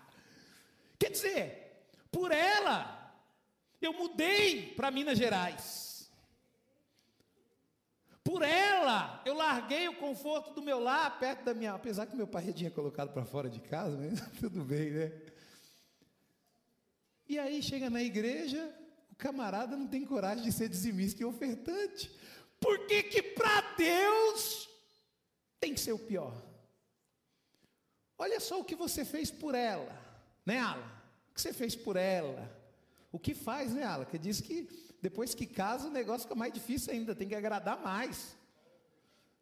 [1.00, 3.12] Quer dizer, por ela,
[3.82, 5.85] eu mudei para Minas Gerais.
[8.26, 11.76] Por ela, eu larguei o conforto do meu lar, perto da minha.
[11.76, 15.12] Apesar que meu pai tinha colocado para fora de casa, mas tudo bem, né?
[17.30, 18.76] E aí chega na igreja,
[19.12, 22.12] o camarada não tem coragem de ser dizimista e ofertante.
[22.60, 24.68] Por que que para Deus
[25.60, 26.36] tem que ser o pior?
[28.18, 29.96] Olha só o que você fez por ela,
[30.44, 31.04] né, Ala?
[31.30, 32.52] O que você fez por ela?
[33.12, 34.04] O que faz, né, Ala?
[34.04, 34.68] Que diz que
[35.06, 38.36] depois que casa o negócio fica mais difícil ainda, tem que agradar mais.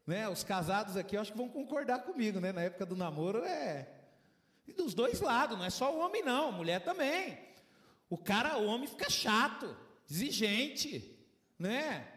[0.06, 0.28] Né?
[0.28, 2.52] Os casados aqui eu acho que vão concordar comigo, né?
[2.52, 3.88] Na época do namoro é
[4.68, 7.40] e dos dois lados, não é só o homem não, mulher também.
[8.10, 9.74] O cara, o homem fica chato,
[10.12, 11.18] exigente,
[11.58, 12.10] né?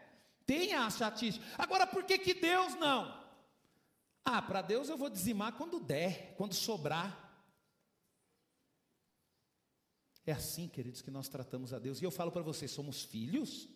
[0.45, 1.39] Tem a chatice.
[1.57, 3.17] Agora, por que que Deus não?
[4.25, 7.26] Ah, para Deus eu vou dizimar quando der, quando sobrar.
[10.27, 12.01] É assim, queridos, que nós tratamos a Deus.
[12.01, 13.69] E eu falo para vocês, somos filhos?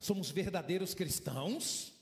[0.00, 1.92] Somos verdadeiros cristãos?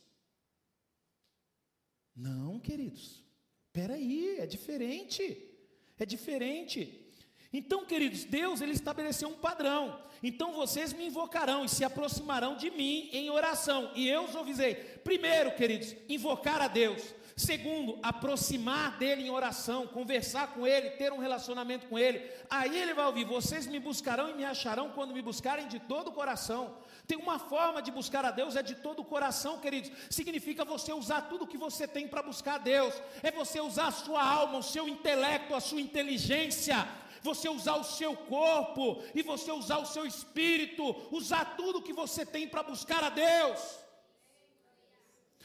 [2.17, 3.23] Não, queridos.
[3.67, 5.51] Espera aí, é diferente.
[5.99, 7.07] É diferente.
[7.53, 10.03] Então, queridos, Deus ele estabeleceu um padrão.
[10.23, 14.75] Então vocês me invocarão e se aproximarão de mim em oração, e eu os ouvirei.
[14.75, 17.15] Primeiro, queridos, invocar a Deus.
[17.37, 22.31] Segundo, aproximar dele em oração, conversar com ele, ter um relacionamento com ele.
[22.49, 26.09] Aí ele vai ouvir: vocês me buscarão e me acharão quando me buscarem de todo
[26.09, 26.77] o coração.
[27.09, 29.91] Tem uma forma de buscar a Deus, é de todo o coração, queridos.
[30.09, 32.95] Significa você usar tudo que você tem para buscar a Deus.
[33.21, 36.87] É você usar a sua alma, o seu intelecto, a sua inteligência.
[37.21, 42.25] Você usar o seu corpo e você usar o seu espírito, usar tudo que você
[42.25, 43.85] tem para buscar a Deus.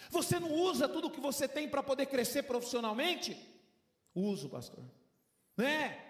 [0.10, 3.38] Você não usa tudo que você tem para poder crescer profissionalmente?
[4.14, 4.84] Uso, pastor.
[5.56, 6.04] Né?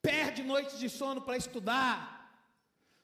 [0.00, 2.18] Perde noites de sono para estudar.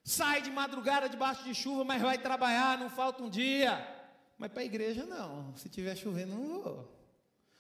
[0.05, 3.85] Sai de madrugada debaixo de chuva, mas vai trabalhar, não falta um dia.
[4.39, 5.55] Mas para a igreja não.
[5.57, 6.97] Se tiver chovendo, não vou.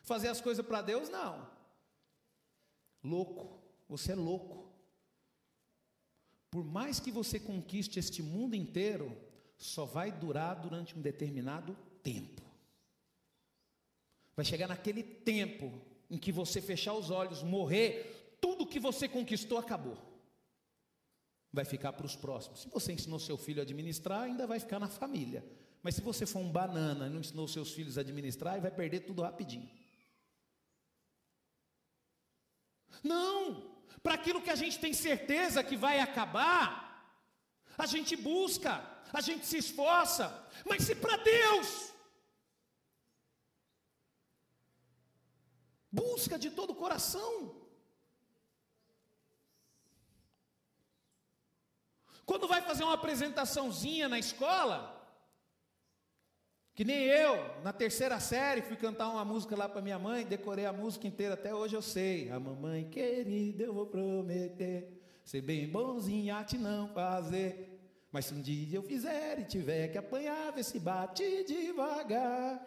[0.02, 1.50] Fazer as coisas para Deus, não.
[3.02, 3.60] Louco.
[3.88, 4.72] Você é louco.
[6.48, 9.16] Por mais que você conquiste este mundo inteiro,
[9.56, 12.42] só vai durar durante um determinado tempo.
[14.34, 15.72] Vai chegar naquele tempo
[16.10, 19.96] em que você fechar os olhos, morrer, tudo que você conquistou acabou.
[21.52, 22.60] vai ficar para os próximos.
[22.60, 25.42] Se você ensinou seu filho a administrar, ainda vai ficar na família.
[25.82, 29.00] Mas se você for um banana e não ensinou seus filhos a administrar, vai perder
[29.00, 29.70] tudo rapidinho.
[33.02, 33.74] Não!
[34.02, 36.85] Para aquilo que a gente tem certeza que vai acabar,
[37.78, 40.26] a gente busca, a gente se esforça,
[40.64, 41.92] mas se para Deus,
[45.90, 47.54] busca de todo o coração.
[52.24, 54.78] Quando vai fazer uma apresentaçãozinha na escola,
[56.74, 60.66] que nem eu, na terceira série, fui cantar uma música lá para minha mãe, decorei
[60.66, 62.30] a música inteira, até hoje eu sei.
[62.30, 64.95] A mamãe querida, eu vou prometer,
[65.26, 67.76] ser bem bonzinha te não fazer.
[68.12, 72.64] Mas se um dia eu fizer e tiver que apanhar, vê se bate devagar.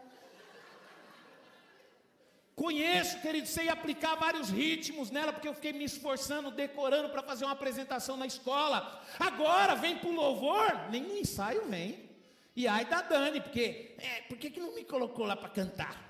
[2.54, 7.46] Conheço, querido, sei aplicar vários ritmos nela, porque eu fiquei me esforçando, decorando para fazer
[7.46, 9.02] uma apresentação na escola.
[9.18, 12.10] Agora vem para o louvor, nem ensaio vem.
[12.54, 16.09] E ai da Dani, porque, é, por que, que não me colocou lá para cantar?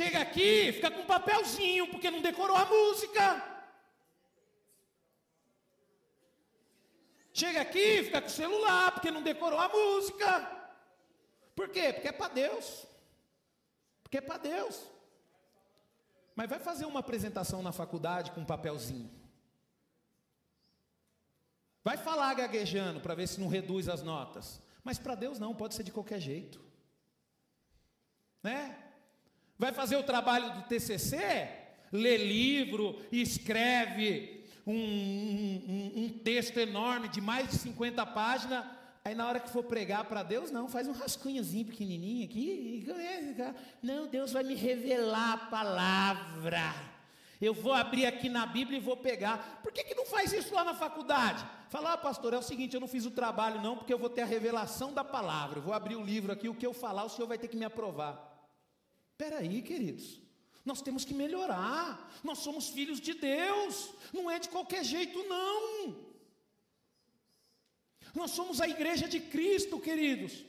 [0.00, 3.24] Chega aqui, fica com um papelzinho, porque não decorou a música.
[7.34, 10.30] Chega aqui, fica com o celular, porque não decorou a música.
[11.54, 11.92] Por quê?
[11.92, 12.86] Porque é para Deus.
[14.02, 14.86] Porque é para Deus.
[16.34, 19.10] Mas vai fazer uma apresentação na faculdade com um papelzinho.
[21.84, 24.62] Vai falar gaguejando para ver se não reduz as notas.
[24.82, 26.58] Mas para Deus não, pode ser de qualquer jeito.
[28.42, 28.89] Né?
[29.60, 31.48] Vai fazer o trabalho do TCC?
[31.92, 38.64] Lê livro, escreve um, um, um texto enorme de mais de 50 páginas
[39.02, 42.86] Aí na hora que for pregar para Deus, não, faz um rascunhozinho pequenininho aqui.
[43.82, 46.74] Não, Deus vai me revelar a palavra.
[47.40, 49.60] Eu vou abrir aqui na Bíblia e vou pegar.
[49.62, 51.42] Por que, que não faz isso lá na faculdade?
[51.70, 54.10] Fala, ah, pastor, é o seguinte, eu não fiz o trabalho não, porque eu vou
[54.10, 55.58] ter a revelação da palavra.
[55.58, 57.56] Eu vou abrir o livro aqui, o que eu falar, o senhor vai ter que
[57.56, 58.29] me aprovar.
[59.20, 60.18] Espera aí, queridos.
[60.64, 62.10] Nós temos que melhorar.
[62.24, 63.92] Nós somos filhos de Deus.
[64.14, 65.94] Não é de qualquer jeito, não.
[68.14, 70.42] Nós somos a igreja de Cristo, queridos.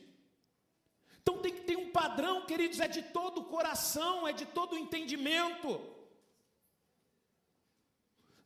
[1.21, 4.71] Então tem que ter um padrão, queridos, é de todo o coração, é de todo
[4.71, 5.69] o entendimento.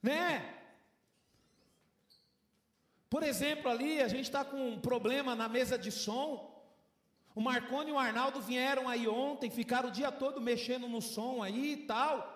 [0.02, 0.28] Né?
[3.12, 6.55] Por exemplo, ali a gente está com um problema na mesa de som.
[7.36, 11.44] O Marconi e o Arnaldo vieram aí ontem, ficaram o dia todo mexendo no som
[11.44, 12.34] aí e tal.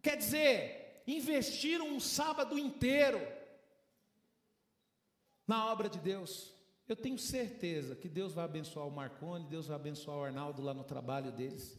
[0.00, 3.20] Quer dizer, investiram um sábado inteiro
[5.48, 6.54] na obra de Deus.
[6.88, 10.72] Eu tenho certeza que Deus vai abençoar o Marconi, Deus vai abençoar o Arnaldo lá
[10.72, 11.76] no trabalho deles.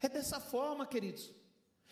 [0.00, 1.30] É dessa forma, queridos.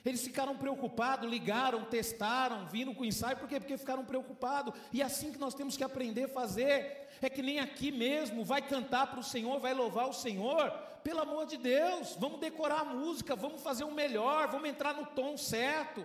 [0.05, 3.59] Eles ficaram preocupados, ligaram, testaram, viram com o ensaio, por quê?
[3.59, 4.75] Porque ficaram preocupados.
[4.93, 7.09] E é assim que nós temos que aprender a fazer.
[7.23, 10.71] É que nem aqui mesmo, vai cantar para o Senhor, vai louvar o Senhor.
[11.03, 15.07] Pelo amor de Deus, vamos decorar a música, vamos fazer o melhor, vamos entrar no
[15.07, 16.05] tom certo.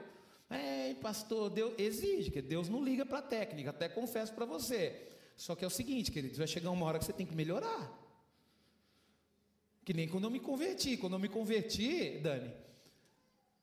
[0.49, 5.09] É, pastor, Deus exige, que Deus não liga para a técnica, até confesso para você.
[5.35, 7.97] Só que é o seguinte, queridos, vai chegar uma hora que você tem que melhorar.
[9.83, 10.95] Que nem quando eu me converti.
[10.97, 12.53] Quando eu me converti, Dani,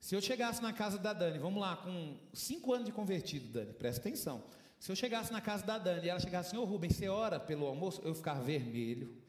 [0.06, 3.72] se eu chegasse na casa da Dani, vamos lá, com cinco anos de convertido, Dani,
[3.72, 4.44] presta atenção.
[4.78, 7.40] Se eu chegasse na casa da Dani e ela chegasse assim, ô Rubens, você ora
[7.40, 8.00] pelo almoço?
[8.04, 9.20] Eu ficava vermelho.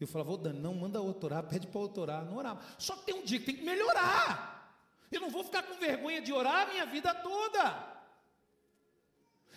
[0.00, 2.60] Eu falava, ô Dani, não manda outro orar, pede para outro orar, não orava.
[2.76, 4.76] Só que tem um dia que tem que melhorar.
[5.12, 7.86] Eu não vou ficar com vergonha de orar a minha vida toda.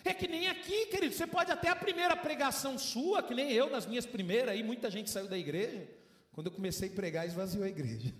[0.04, 3.68] É que nem aqui, querido, você pode até a primeira pregação sua, que nem eu
[3.68, 5.88] nas minhas primeiras, aí muita gente saiu da igreja.
[6.30, 8.14] Quando eu comecei a pregar, esvaziou a igreja.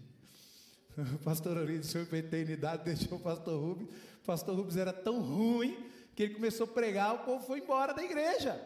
[1.14, 3.91] O pastor Orido, senhor para eternidade, deixou o pastor Rubens.
[4.22, 7.95] O pastor Rubens era tão ruim que ele começou a pregar, o povo foi embora
[7.95, 8.61] da igreja.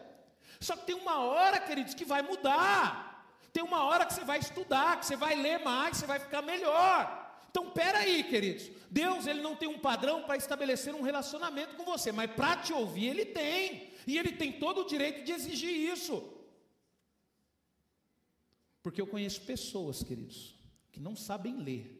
[0.59, 3.25] Só que tem uma hora, queridos, que vai mudar.
[3.53, 6.41] Tem uma hora que você vai estudar, que você vai ler mais, você vai ficar
[6.41, 7.23] melhor.
[7.49, 8.69] Então, peraí, queridos.
[8.91, 12.73] Deus ele não tem um padrão para estabelecer um relacionamento com você, mas para te
[12.73, 13.93] ouvir ele tem.
[14.05, 16.21] E ele tem todo o direito de exigir isso.
[18.83, 20.53] Porque eu conheço pessoas, queridos,
[20.91, 21.94] que não sabem ler,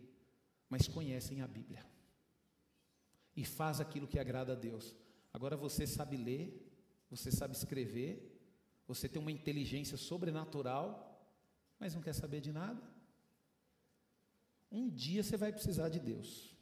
[0.69, 1.85] mas conhecem a Bíblia.
[3.35, 4.95] E faz aquilo que agrada a Deus.
[5.33, 6.65] Agora você sabe ler,
[7.09, 8.39] você sabe escrever,
[8.87, 11.29] você tem uma inteligência sobrenatural,
[11.79, 12.81] mas não quer saber de nada.
[14.71, 16.55] Um dia você vai precisar de Deus.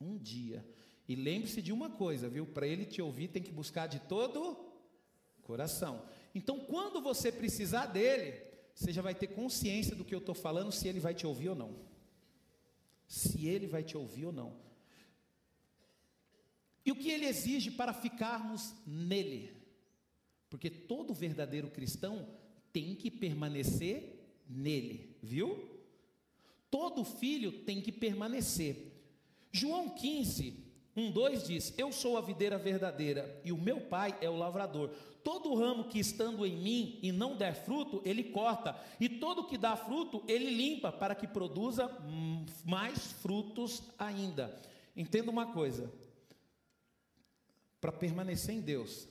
[0.00, 0.66] Um dia.
[1.08, 2.46] E lembre-se de uma coisa, viu?
[2.46, 4.64] Para ele te ouvir, tem que buscar de todo
[5.42, 6.04] coração.
[6.34, 8.42] Então, quando você precisar dele,
[8.74, 11.50] você já vai ter consciência do que eu estou falando, se ele vai te ouvir
[11.50, 11.76] ou não.
[13.06, 14.56] Se ele vai te ouvir ou não.
[16.84, 19.52] E o que ele exige para ficarmos nele?
[20.48, 22.28] Porque todo verdadeiro cristão
[22.72, 24.16] tem que permanecer
[24.48, 25.68] nele, viu?
[26.70, 28.92] Todo filho tem que permanecer.
[29.50, 30.65] João 15,
[30.96, 34.90] 1, 2 diz: Eu sou a videira verdadeira e o meu pai é o lavrador.
[35.22, 39.58] Todo ramo que estando em mim e não der fruto, ele corta, e todo que
[39.58, 41.90] dá fruto, ele limpa, para que produza
[42.64, 44.58] mais frutos ainda.
[44.96, 45.92] Entenda uma coisa:
[47.80, 49.06] para permanecer em Deus,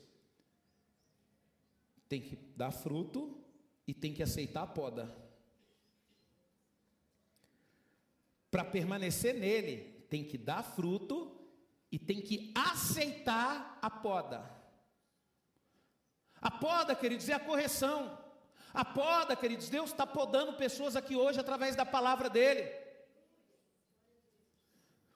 [2.09, 3.37] tem que dar fruto
[3.85, 5.15] e tem que aceitar a poda.
[8.49, 11.34] Para permanecer nele, tem que dar fruto
[11.95, 14.43] e tem que aceitar a poda.
[16.41, 18.19] A poda, queridos, é a correção.
[18.73, 22.69] A poda, queridos, Deus está podando pessoas aqui hoje através da palavra dele.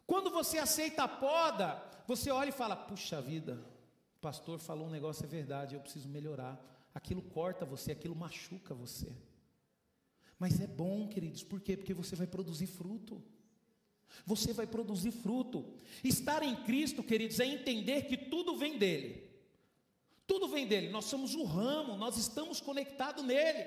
[0.07, 3.61] Quando você aceita a poda, você olha e fala: puxa vida,
[4.15, 6.57] o pastor falou um negócio, é verdade, eu preciso melhorar.
[6.95, 9.11] Aquilo corta você, aquilo machuca você.
[10.39, 11.75] Mas é bom, queridos, por quê?
[11.75, 13.21] Porque você vai produzir fruto.
[14.26, 15.74] Você vai produzir fruto.
[16.03, 19.30] Estar em Cristo, queridos, é entender que tudo vem dele.
[20.28, 20.89] Tudo vem dele.
[20.89, 23.66] Nós somos o ramo, nós estamos conectados nele.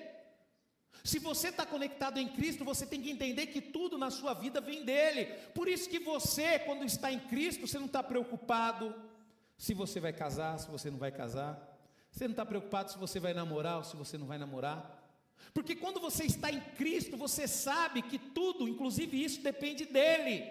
[1.02, 4.60] Se você está conectado em Cristo, você tem que entender que tudo na sua vida
[4.60, 5.26] vem dele.
[5.54, 8.94] Por isso que você, quando está em Cristo, você não está preocupado
[9.56, 11.68] se você vai casar, se você não vai casar.
[12.10, 15.01] Você não está preocupado se você vai namorar ou se você não vai namorar.
[15.54, 20.44] Porque quando você está em Cristo, você sabe que tudo, inclusive isso, depende dele.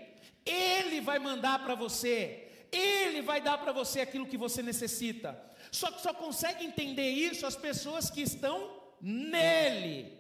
[0.46, 5.40] Ele vai mandar para você, ele vai dar para você aquilo que você necessita.
[5.72, 10.20] Só que só consegue entender isso as pessoas que estão nele.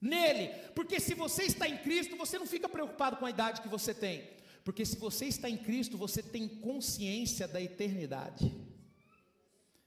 [0.00, 3.68] Nele, porque se você está em Cristo, você não fica preocupado com a idade que
[3.68, 4.30] você tem,
[4.64, 8.50] porque se você está em Cristo, você tem consciência da eternidade.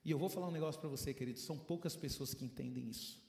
[0.06, 3.20] E eu vou falar um negócio para você, querido: são poucas pessoas que entendem isso.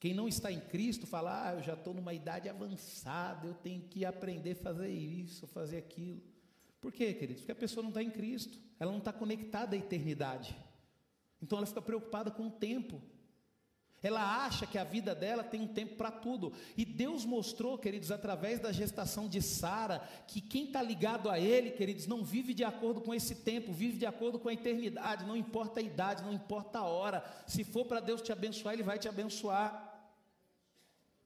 [0.00, 3.82] Quem não está em Cristo fala, ah, eu já estou numa idade avançada, eu tenho
[3.82, 6.22] que aprender a fazer isso, fazer aquilo.
[6.80, 7.42] Por quê, queridos?
[7.42, 10.56] Porque a pessoa não está em Cristo, ela não está conectada à eternidade.
[11.42, 13.02] Então ela fica preocupada com o tempo.
[14.02, 16.54] Ela acha que a vida dela tem um tempo para tudo.
[16.74, 21.72] E Deus mostrou, queridos, através da gestação de Sara, que quem está ligado a Ele,
[21.72, 25.26] queridos, não vive de acordo com esse tempo, vive de acordo com a eternidade.
[25.26, 27.22] Não importa a idade, não importa a hora.
[27.46, 29.89] Se for para Deus te abençoar, Ele vai te abençoar.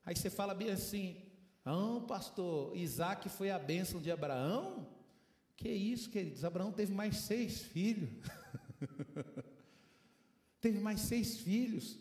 [0.05, 1.17] Aí você fala bem assim:
[1.65, 4.87] Ah, pastor, Isaac foi a bênção de Abraão?
[5.57, 6.45] Que isso, queridos?
[6.45, 8.11] Abraão teve mais seis filhos.
[10.61, 11.99] teve mais seis filhos.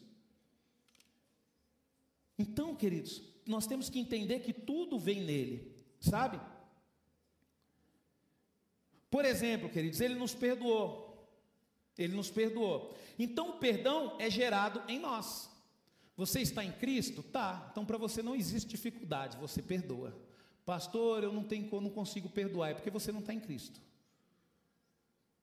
[2.37, 6.39] Então, queridos, nós temos que entender que tudo vem nele, sabe?
[9.09, 11.29] Por exemplo, queridos, ele nos perdoou.
[11.95, 12.97] Ele nos perdoou.
[13.19, 15.52] Então, o perdão é gerado em nós.
[16.15, 17.23] Você está em Cristo?
[17.23, 17.69] Tá.
[17.71, 20.15] Então, para você não existe dificuldade, você perdoa.
[20.65, 23.81] Pastor, eu não tenho, não consigo perdoar, é porque você não está em Cristo.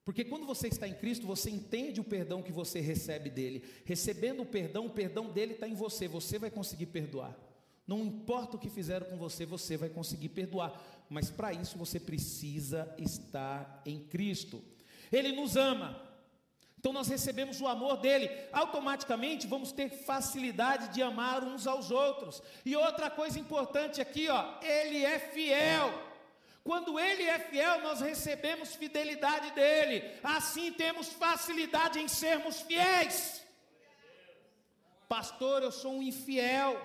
[0.04, 3.62] Porque quando você está em Cristo, você entende o perdão que você recebe dele.
[3.84, 7.38] Recebendo o perdão, o perdão dele está em você, você vai conseguir perdoar.
[7.86, 10.80] Não importa o que fizeram com você, você vai conseguir perdoar.
[11.08, 14.62] Mas para isso você precisa estar em Cristo.
[15.12, 16.09] Ele nos ama.
[16.80, 22.42] Então nós recebemos o amor dele, automaticamente vamos ter facilidade de amar uns aos outros.
[22.64, 25.92] E outra coisa importante aqui, ó, ele é fiel.
[26.64, 30.10] Quando ele é fiel, nós recebemos fidelidade dele.
[30.24, 33.42] Assim temos facilidade em sermos fiéis.
[35.06, 36.80] Pastor, eu sou um infiel.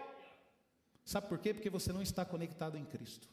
[1.06, 1.54] Sabe por quê?
[1.54, 3.30] Porque você não está conectado em Cristo.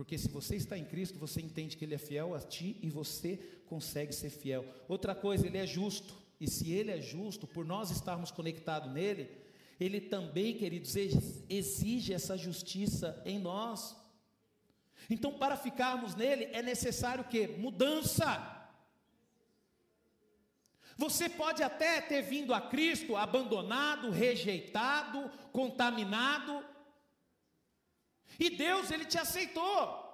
[0.00, 2.88] Porque se você está em Cristo, você entende que Ele é fiel a ti e
[2.88, 3.36] você
[3.66, 4.64] consegue ser fiel.
[4.88, 6.14] Outra coisa, Ele é justo.
[6.40, 9.30] E se Ele é justo, por nós estarmos conectados nele,
[9.78, 10.96] Ele também, queridos,
[11.50, 13.94] exige essa justiça em nós.
[15.10, 17.46] Então, para ficarmos nele, é necessário o quê?
[17.58, 18.70] Mudança.
[20.96, 26.64] Você pode até ter vindo a Cristo abandonado, rejeitado, contaminado,
[28.38, 30.10] e Deus, ele te aceitou.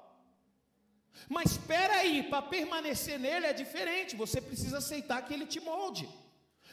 [1.28, 4.16] Mas espera aí, para permanecer nele é diferente.
[4.16, 6.08] Você precisa aceitar que ele te molde.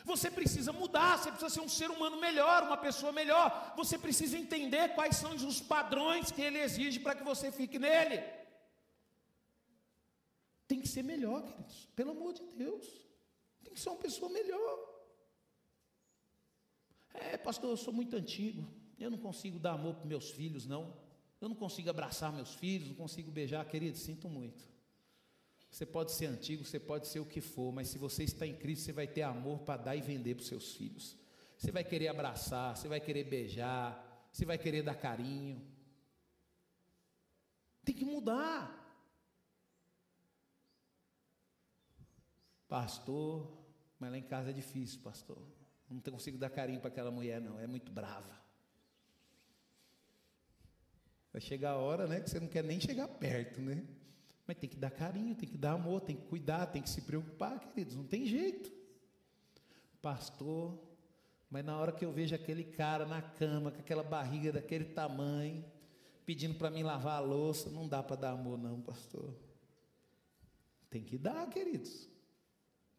[0.05, 3.73] Você precisa mudar, você precisa ser um ser humano melhor, uma pessoa melhor.
[3.77, 8.21] Você precisa entender quais são os padrões que ele exige para que você fique nele.
[10.67, 11.85] Tem que ser melhor, queridos.
[11.95, 12.85] Pelo amor de Deus.
[13.63, 14.93] Tem que ser uma pessoa melhor.
[17.13, 18.67] É, pastor, eu sou muito antigo.
[18.99, 21.02] Eu não consigo dar amor para meus filhos, não.
[21.43, 24.63] Eu não consigo abraçar meus filhos, não consigo beijar, querido, sinto muito.
[25.69, 28.55] Você pode ser antigo, você pode ser o que for, mas se você está em
[28.55, 31.17] Cristo, você vai ter amor para dar e vender para os seus filhos.
[31.57, 35.61] Você vai querer abraçar, você vai querer beijar, você vai querer dar carinho.
[37.83, 38.79] Tem que mudar.
[42.69, 43.51] Pastor,
[43.99, 45.43] mas lá em casa é difícil, pastor.
[45.89, 48.42] Não consigo dar carinho para aquela mulher, não, é muito brava.
[51.33, 53.83] Vai chegar a hora, né, que você não quer nem chegar perto, né?
[54.45, 57.01] Mas tem que dar carinho, tem que dar amor, tem que cuidar, tem que se
[57.01, 58.71] preocupar, queridos, não tem jeito.
[59.99, 60.77] Pastor,
[61.49, 65.65] mas na hora que eu vejo aquele cara na cama, com aquela barriga daquele tamanho,
[66.25, 69.33] pedindo para mim lavar a louça, não dá para dar amor, não, pastor.
[70.89, 72.07] Tem que dar, queridos.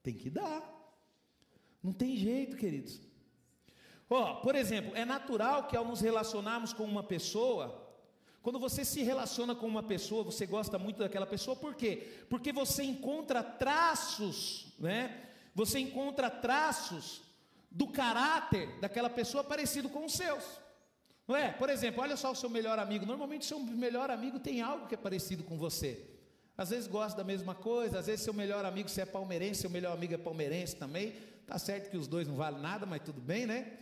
[0.03, 0.63] Tem que dar.
[1.83, 3.01] Não tem jeito, queridos.
[4.09, 7.84] Ó, oh, por exemplo, é natural que ao nos relacionarmos com uma pessoa,
[8.45, 12.27] quando você se relaciona com uma pessoa, você gosta muito daquela pessoa, por quê?
[12.29, 15.31] Porque você encontra traços, né?
[15.55, 17.23] Você encontra traços
[17.71, 20.45] do caráter daquela pessoa parecido com os seus.
[21.27, 21.53] Não é?
[21.53, 23.07] Por exemplo, olha só o seu melhor amigo.
[23.07, 26.05] Normalmente seu melhor amigo tem algo que é parecido com você.
[26.55, 29.71] Às vezes gosta da mesma coisa, às vezes seu melhor amigo, se é palmeirense, seu
[29.71, 31.15] melhor amigo é palmeirense também.
[31.47, 33.79] Tá certo que os dois não valem nada, mas tudo bem, né?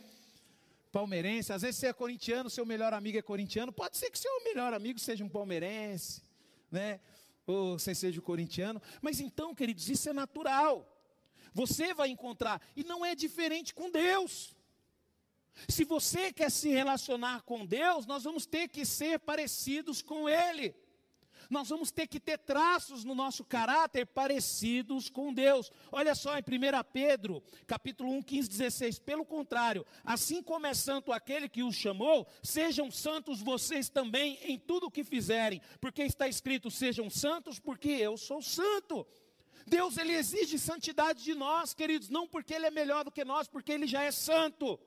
[0.92, 3.72] Palmeirense, às vezes você é corintiano, seu melhor amigo é corintiano.
[3.72, 6.22] Pode ser que seu melhor amigo seja um palmeirense,
[6.70, 7.00] né?
[7.46, 8.80] Ou você seja um corintiano.
[9.00, 10.86] Mas então, queridos, isso é natural.
[11.54, 14.54] Você vai encontrar, e não é diferente com Deus.
[15.66, 20.74] Se você quer se relacionar com Deus, nós vamos ter que ser parecidos com Ele.
[21.52, 25.70] Nós vamos ter que ter traços no nosso caráter parecidos com Deus.
[25.92, 26.44] Olha só em 1
[26.90, 28.98] Pedro, capítulo 1, 15, 16.
[29.00, 34.58] Pelo contrário, assim como é santo aquele que os chamou, sejam santos vocês também em
[34.58, 39.06] tudo o que fizerem, porque está escrito: sejam santos, porque eu sou santo.
[39.66, 43.46] Deus ele exige santidade de nós, queridos, não porque ele é melhor do que nós,
[43.46, 44.80] porque ele já é santo.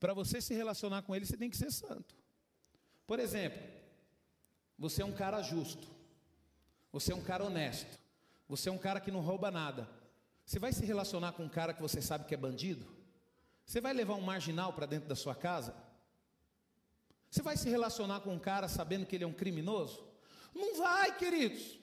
[0.00, 2.16] Para você se relacionar com ele, você tem que ser santo.
[3.06, 3.77] Por exemplo,
[4.78, 5.88] você é um cara justo,
[6.92, 7.98] você é um cara honesto,
[8.48, 9.88] você é um cara que não rouba nada.
[10.44, 12.86] Você vai se relacionar com um cara que você sabe que é bandido?
[13.66, 15.74] Você vai levar um marginal para dentro da sua casa?
[17.30, 20.06] Você vai se relacionar com um cara sabendo que ele é um criminoso?
[20.54, 21.78] Não vai, queridos.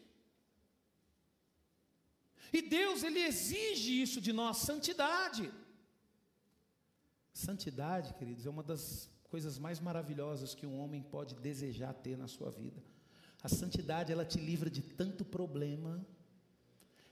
[2.51, 5.51] E Deus, Ele exige isso de nós, santidade.
[7.33, 12.25] Santidade, queridos, é uma das coisas mais maravilhosas que um homem pode desejar ter na
[12.25, 12.81] sua vida.
[13.43, 16.07] A santidade, ela te livra de tanto problema,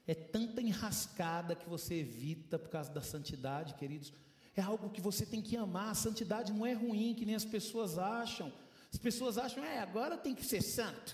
[0.07, 4.13] é tanta enrascada que você evita por causa da santidade, queridos.
[4.55, 5.89] É algo que você tem que amar.
[5.89, 8.53] A santidade não é ruim, que nem as pessoas acham.
[8.89, 11.13] As pessoas acham, é, agora tem que ser santo.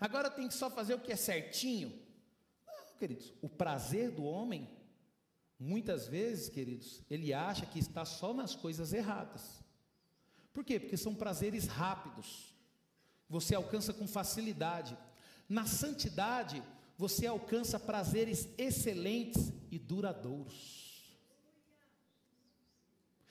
[0.00, 1.92] Agora tem que só fazer o que é certinho
[2.98, 4.66] queridos, o prazer do homem,
[5.58, 9.57] muitas vezes, queridos, ele acha que está só nas coisas erradas.
[10.58, 10.80] Por quê?
[10.80, 12.52] Porque são prazeres rápidos.
[13.28, 14.98] Você alcança com facilidade.
[15.48, 16.60] Na santidade,
[16.96, 21.16] você alcança prazeres excelentes e duradouros.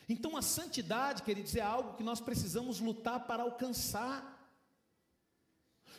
[0.08, 4.50] Então a santidade, queridos, é algo que nós precisamos lutar para alcançar.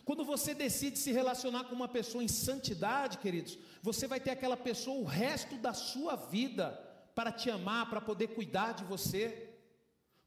[0.07, 4.57] Quando você decide se relacionar com uma pessoa em santidade, queridos, você vai ter aquela
[4.57, 6.70] pessoa o resto da sua vida
[7.14, 9.47] para te amar, para poder cuidar de você.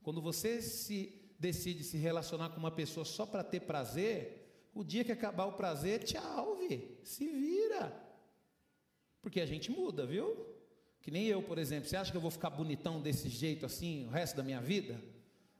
[0.03, 5.03] Quando você se decide se relacionar com uma pessoa só para ter prazer, o dia
[5.03, 7.91] que acabar o prazer, tchau, vi, se vira.
[9.21, 10.45] Porque a gente muda, viu?
[11.01, 11.89] Que nem eu, por exemplo.
[11.89, 15.01] Você acha que eu vou ficar bonitão desse jeito assim o resto da minha vida?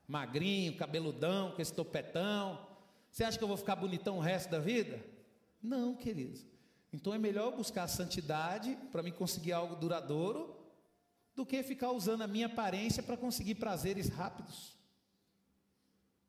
[0.08, 2.68] Magrinho, cabeludão, com esse topetão.
[3.10, 5.04] Você acha que eu vou ficar bonitão o resto da vida?
[5.62, 6.46] Não, queridos.
[6.94, 10.61] Então é melhor buscar a santidade para me conseguir algo duradouro
[11.36, 14.78] do que ficar usando a minha aparência para conseguir prazeres rápidos.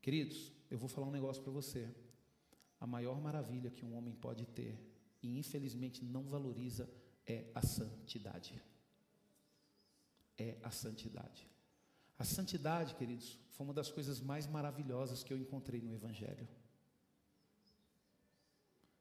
[0.01, 1.93] Queridos, eu vou falar um negócio para você.
[2.79, 4.77] A maior maravilha que um homem pode ter
[5.21, 6.89] e infelizmente não valoriza
[7.25, 8.61] é a santidade.
[10.37, 11.47] É a santidade.
[12.17, 16.47] A santidade, queridos, foi uma das coisas mais maravilhosas que eu encontrei no Evangelho.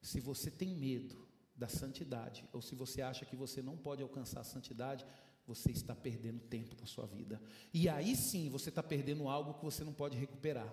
[0.00, 4.40] Se você tem medo da santidade, ou se você acha que você não pode alcançar
[4.40, 5.06] a santidade,
[5.46, 7.40] você está perdendo tempo na sua vida.
[7.72, 10.72] E aí sim você está perdendo algo que você não pode recuperar.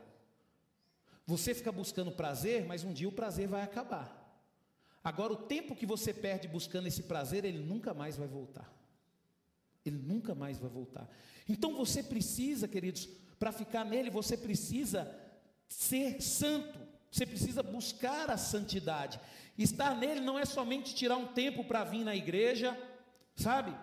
[1.26, 4.16] Você fica buscando prazer, mas um dia o prazer vai acabar.
[5.04, 8.72] Agora, o tempo que você perde buscando esse prazer, ele nunca mais vai voltar.
[9.86, 11.10] Ele nunca mais vai voltar.
[11.48, 13.08] Então você precisa, queridos,
[13.40, 15.10] para ficar nele, você precisa
[15.68, 16.80] ser santo.
[17.12, 19.20] Você precisa buscar a santidade.
[19.58, 22.78] Estar nele não é somente tirar um tempo para vir na igreja,
[23.36, 23.74] sabe?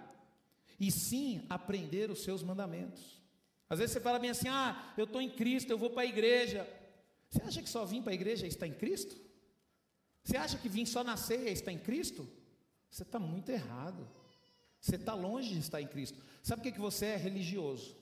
[0.78, 3.20] E sim aprender os seus mandamentos.
[3.68, 6.06] Às vezes você fala bem assim: ah, eu estou em Cristo, eu vou para a
[6.06, 6.68] igreja.
[7.30, 9.16] Você acha que só vir para a igreja é estar em Cristo?
[10.22, 12.28] Você acha que vir só na ceia é estar em Cristo?
[12.90, 14.08] Você está muito errado.
[14.80, 16.18] Você está longe de estar em Cristo.
[16.42, 17.16] Sabe o que, você é?
[17.16, 17.96] Religioso.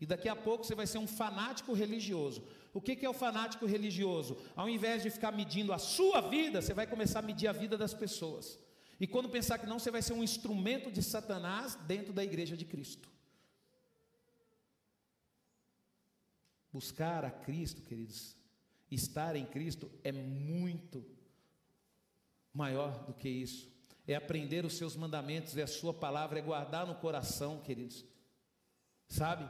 [0.00, 2.42] E daqui a pouco você vai ser um fanático religioso.
[2.74, 4.36] O que é o fanático religioso?
[4.54, 7.78] Ao invés de ficar medindo a sua vida, você vai começar a medir a vida
[7.78, 8.58] das pessoas.
[8.98, 12.56] E quando pensar que não, você vai ser um instrumento de Satanás dentro da igreja
[12.56, 13.08] de Cristo.
[16.72, 18.36] Buscar a Cristo, queridos,
[18.90, 21.04] estar em Cristo é muito
[22.52, 23.70] maior do que isso.
[24.06, 28.04] É aprender os seus mandamentos, é a sua palavra, é guardar no coração, queridos.
[29.08, 29.48] Sabe?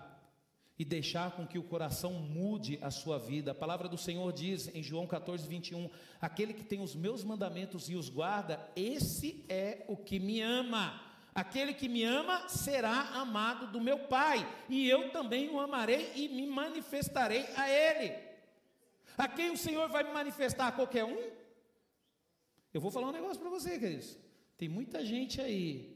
[0.79, 3.53] E deixar com que o coração mude a sua vida.
[3.53, 5.89] A palavra do Senhor diz em João 14, 21:
[6.21, 11.01] Aquele que tem os meus mandamentos e os guarda, esse é o que me ama.
[11.35, 16.29] Aquele que me ama será amado do meu Pai, e eu também o amarei e
[16.29, 18.15] me manifestarei a Ele.
[19.17, 20.69] A quem o Senhor vai me manifestar?
[20.69, 21.31] A qualquer um?
[22.73, 24.19] Eu vou falar um negócio para você, queridos.
[24.59, 25.96] Tem muita gente aí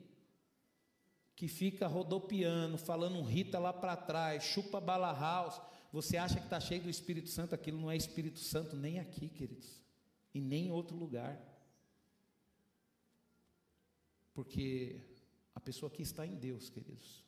[1.40, 5.58] que fica rodopiando, falando Rita lá para trás, chupa bala house.
[5.90, 7.54] Você acha que está cheio do Espírito Santo?
[7.54, 9.82] Aquilo não é Espírito Santo nem aqui, queridos,
[10.34, 11.40] e nem em outro lugar.
[14.34, 15.00] Porque
[15.54, 17.24] a pessoa que está em Deus, queridos,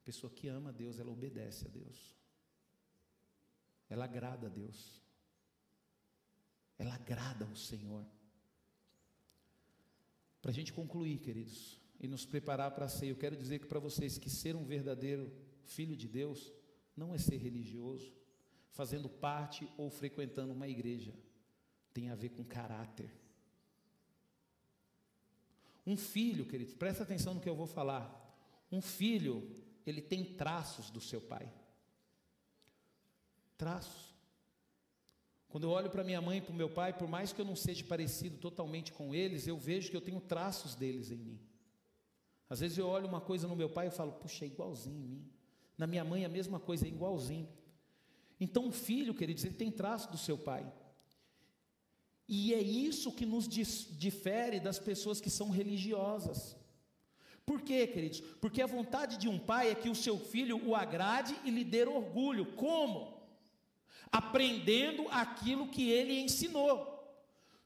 [0.00, 2.14] a pessoa que ama Deus, ela obedece a Deus,
[3.90, 5.02] ela agrada a Deus,
[6.78, 8.06] ela agrada ao Senhor.
[10.40, 13.80] Para a gente concluir, queridos, e nos preparar para ceia, eu quero dizer que para
[13.80, 15.32] vocês que ser um verdadeiro
[15.62, 16.52] filho de Deus
[16.96, 18.12] não é ser religioso,
[18.70, 21.12] fazendo parte ou frequentando uma igreja,
[21.92, 23.10] tem a ver com caráter.
[25.86, 28.14] Um filho, queridos, presta atenção no que eu vou falar.
[28.70, 31.50] Um filho, ele tem traços do seu pai.
[33.56, 34.14] Traços.
[35.48, 37.44] Quando eu olho para minha mãe e para o meu pai, por mais que eu
[37.44, 41.40] não seja parecido totalmente com eles, eu vejo que eu tenho traços deles em mim.
[42.48, 45.08] Às vezes eu olho uma coisa no meu pai e falo, puxa, é igualzinho em
[45.08, 45.30] mim.
[45.76, 47.48] Na minha mãe a mesma coisa, é igualzinho.
[48.40, 50.70] Então o filho, queridos, ele tem traços do seu pai.
[52.28, 56.56] E é isso que nos difere das pessoas que são religiosas.
[57.44, 58.20] Por quê, queridos?
[58.40, 61.64] Porque a vontade de um pai é que o seu filho o agrade e lhe
[61.64, 62.52] dê orgulho.
[62.54, 63.18] Como?
[64.10, 66.97] aprendendo aquilo que ele ensinou.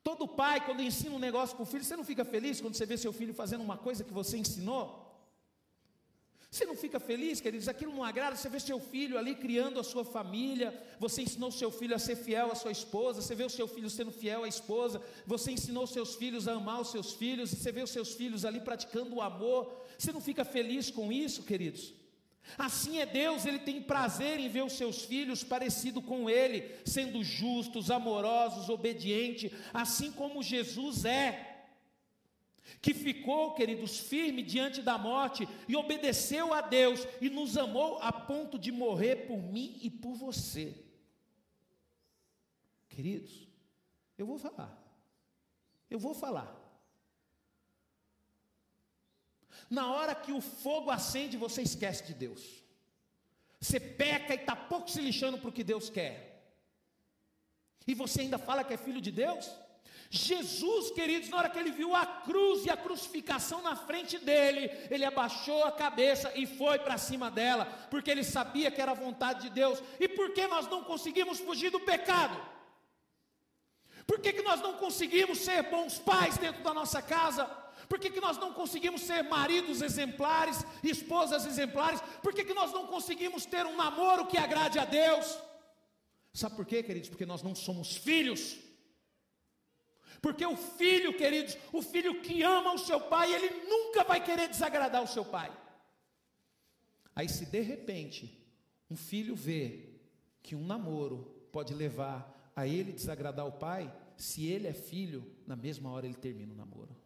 [0.03, 2.85] Todo pai, quando ensina um negócio para o filho, você não fica feliz quando você
[2.85, 5.13] vê seu filho fazendo uma coisa que você ensinou?
[6.51, 7.67] Você não fica feliz, queridos?
[7.67, 8.37] Aquilo não agrada.
[8.37, 10.69] Você vê seu filho ali criando a sua família.
[11.01, 13.23] Você ensinou seu filho a ser fiel à sua esposa.
[13.23, 15.01] Você vê o seu filho sendo fiel à esposa.
[15.27, 17.51] Você ensinou seus filhos a amar os seus filhos.
[17.51, 19.73] Você vê os seus filhos ali praticando o amor.
[19.97, 21.95] Você não fica feliz com isso, queridos?
[22.59, 27.23] Assim é Deus, Ele tem prazer em ver os seus filhos parecidos com Ele, sendo
[27.23, 31.49] justos, amorosos, obedientes, assim como Jesus é.
[32.81, 38.13] Que ficou, queridos, firme diante da morte e obedeceu a Deus e nos amou a
[38.13, 40.75] ponto de morrer por mim e por você.
[42.89, 43.49] Queridos,
[44.19, 44.77] eu vou falar,
[45.89, 46.62] eu vou falar.
[49.69, 52.43] Na hora que o fogo acende, você esquece de Deus.
[53.61, 56.15] Você peca e está pouco se lixando para o que Deus quer.
[57.87, 59.51] E você ainda fala que é filho de Deus?
[60.11, 64.71] Jesus, queridos, na hora que ele viu a cruz e a crucificação na frente dele,
[64.91, 68.95] ele abaixou a cabeça e foi para cima dela, porque ele sabia que era a
[68.95, 69.83] vontade de Deus.
[69.99, 72.39] E por que nós não conseguimos fugir do pecado?
[74.07, 77.49] Por que, que nós não conseguimos ser bons pais dentro da nossa casa?
[77.93, 82.01] Por que, que nós não conseguimos ser maridos exemplares, esposas exemplares?
[82.23, 85.39] Por que, que nós não conseguimos ter um namoro que agrade a Deus?
[86.33, 87.11] Sabe por quê, queridos?
[87.11, 88.59] Porque nós não somos filhos.
[90.23, 94.49] Porque o filho, queridos, o filho que ama o seu pai, ele nunca vai querer
[94.49, 95.55] desagradar o seu pai.
[97.15, 98.43] Aí, se de repente
[98.89, 100.01] um filho vê
[100.43, 105.57] que um namoro pode levar a ele desagradar o pai, se ele é filho, na
[105.57, 107.02] mesma hora ele termina o namoro.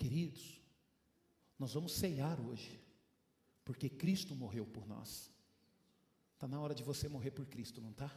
[0.00, 0.58] Queridos,
[1.58, 2.80] nós vamos ceiar hoje,
[3.66, 5.30] porque Cristo morreu por nós.
[6.32, 8.10] Está na hora de você morrer por Cristo, não está?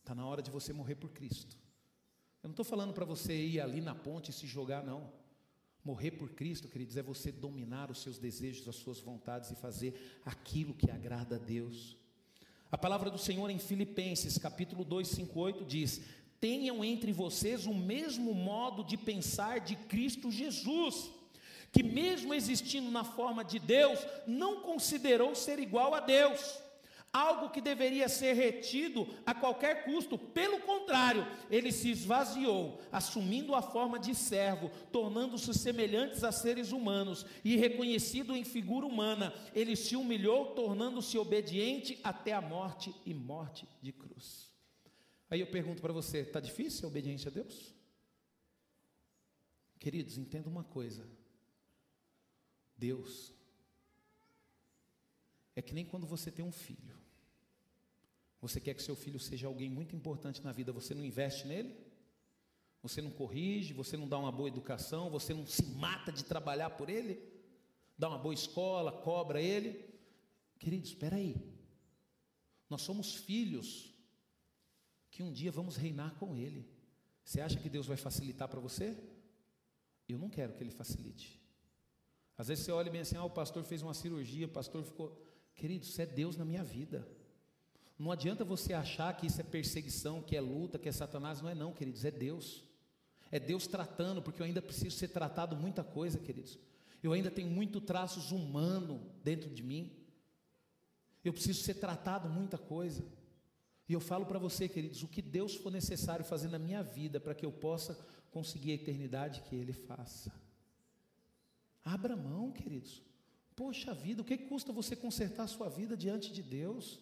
[0.00, 1.56] Está na hora de você morrer por Cristo.
[2.42, 5.12] Eu não estou falando para você ir ali na ponte e se jogar, não.
[5.84, 10.20] Morrer por Cristo, queridos, é você dominar os seus desejos, as suas vontades e fazer
[10.24, 11.96] aquilo que agrada a Deus.
[12.68, 16.02] A palavra do Senhor em Filipenses, capítulo 2, 5, 8 diz:
[16.46, 21.10] Tenham entre vocês o mesmo modo de pensar de Cristo Jesus,
[21.72, 26.60] que, mesmo existindo na forma de Deus, não considerou ser igual a Deus
[27.12, 30.16] algo que deveria ser retido a qualquer custo.
[30.16, 37.26] Pelo contrário, ele se esvaziou, assumindo a forma de servo, tornando-se semelhantes a seres humanos
[37.44, 43.66] e reconhecido em figura humana, ele se humilhou, tornando-se obediente até a morte e morte
[43.82, 44.45] de cruz.
[45.28, 47.74] Aí eu pergunto para você: está difícil ser obediente a Deus?
[49.78, 51.08] Queridos, entenda uma coisa.
[52.76, 53.32] Deus
[55.54, 56.94] é que nem quando você tem um filho.
[58.40, 61.74] Você quer que seu filho seja alguém muito importante na vida, você não investe nele?
[62.82, 66.70] Você não corrige, você não dá uma boa educação, você não se mata de trabalhar
[66.70, 67.20] por ele?
[67.98, 69.82] Dá uma boa escola, cobra ele?
[70.58, 71.34] Queridos, espera aí.
[72.68, 73.95] Nós somos filhos
[75.16, 76.68] que um dia vamos reinar com ele.
[77.24, 78.94] Você acha que Deus vai facilitar para você?
[80.06, 81.40] Eu não quero que ele facilite.
[82.36, 85.18] Às vezes você olha bem assim, ah, o pastor fez uma cirurgia, o pastor ficou.
[85.54, 87.08] Querido, isso é Deus na minha vida.
[87.98, 91.40] Não adianta você achar que isso é perseguição, que é luta, que é Satanás.
[91.40, 92.62] Não é, não, queridos, é Deus.
[93.32, 96.58] É Deus tratando, porque eu ainda preciso ser tratado muita coisa, queridos.
[97.02, 99.96] Eu ainda tenho muito traços humano dentro de mim.
[101.24, 103.02] Eu preciso ser tratado muita coisa.
[103.88, 107.20] E eu falo para você, queridos, o que Deus for necessário fazer na minha vida
[107.20, 107.98] para que eu possa
[108.30, 110.32] conseguir a eternidade que Ele faça.
[111.84, 113.02] Abra mão, queridos.
[113.54, 117.00] Poxa vida, o que custa você consertar a sua vida diante de Deus?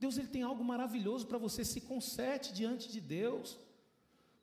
[0.00, 3.58] Deus ele tem algo maravilhoso para você, se conserte diante de Deus.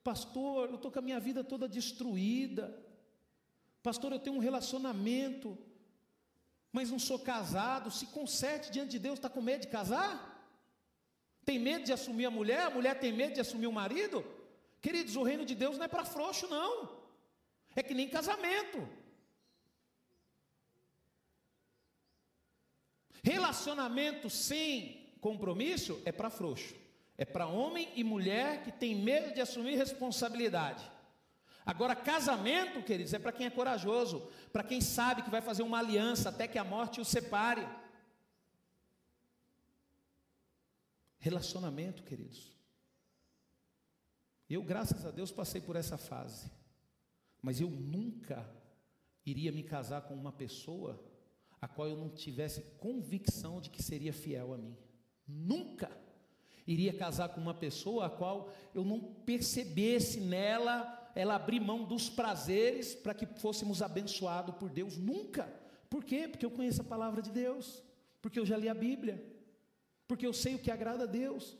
[0.03, 2.81] Pastor, eu estou com a minha vida toda destruída.
[3.83, 5.57] Pastor, eu tenho um relacionamento,
[6.71, 7.91] mas não sou casado.
[7.91, 10.36] Se conserte diante de Deus, está com medo de casar?
[11.47, 12.63] Tem medo de assumir a mulher?
[12.63, 14.17] A mulher tem medo de assumir o marido?
[14.81, 16.89] Queridos, o reino de Deus não é para frouxo, não.
[17.73, 18.85] É que nem casamento.
[23.23, 26.75] Relacionamento sem compromisso é para frouxo.
[27.17, 30.83] É para homem e mulher que tem medo de assumir responsabilidade.
[31.65, 35.79] Agora, casamento, queridos, é para quem é corajoso, para quem sabe que vai fazer uma
[35.79, 37.65] aliança até que a morte o separe.
[41.19, 42.55] Relacionamento, queridos.
[44.49, 46.49] Eu, graças a Deus, passei por essa fase.
[47.41, 48.49] Mas eu nunca
[49.25, 51.03] iria me casar com uma pessoa
[51.61, 54.77] a qual eu não tivesse convicção de que seria fiel a mim.
[55.27, 55.91] Nunca
[56.65, 62.11] iria casar com uma pessoa a qual eu não percebesse nela ela abrir mão dos
[62.11, 64.97] prazeres para que fôssemos abençoados por Deus.
[64.97, 65.51] Nunca.
[65.89, 66.27] Por quê?
[66.27, 67.83] Porque eu conheço a palavra de Deus.
[68.21, 69.25] Porque eu já li a Bíblia.
[70.07, 71.57] Porque eu sei o que agrada a Deus.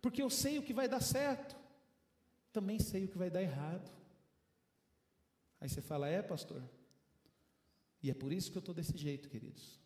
[0.00, 1.56] Porque eu sei o que vai dar certo.
[2.52, 3.90] Também sei o que vai dar errado.
[5.60, 6.62] Aí você fala, é, pastor?
[8.02, 9.80] E é por isso que eu estou desse jeito, queridos.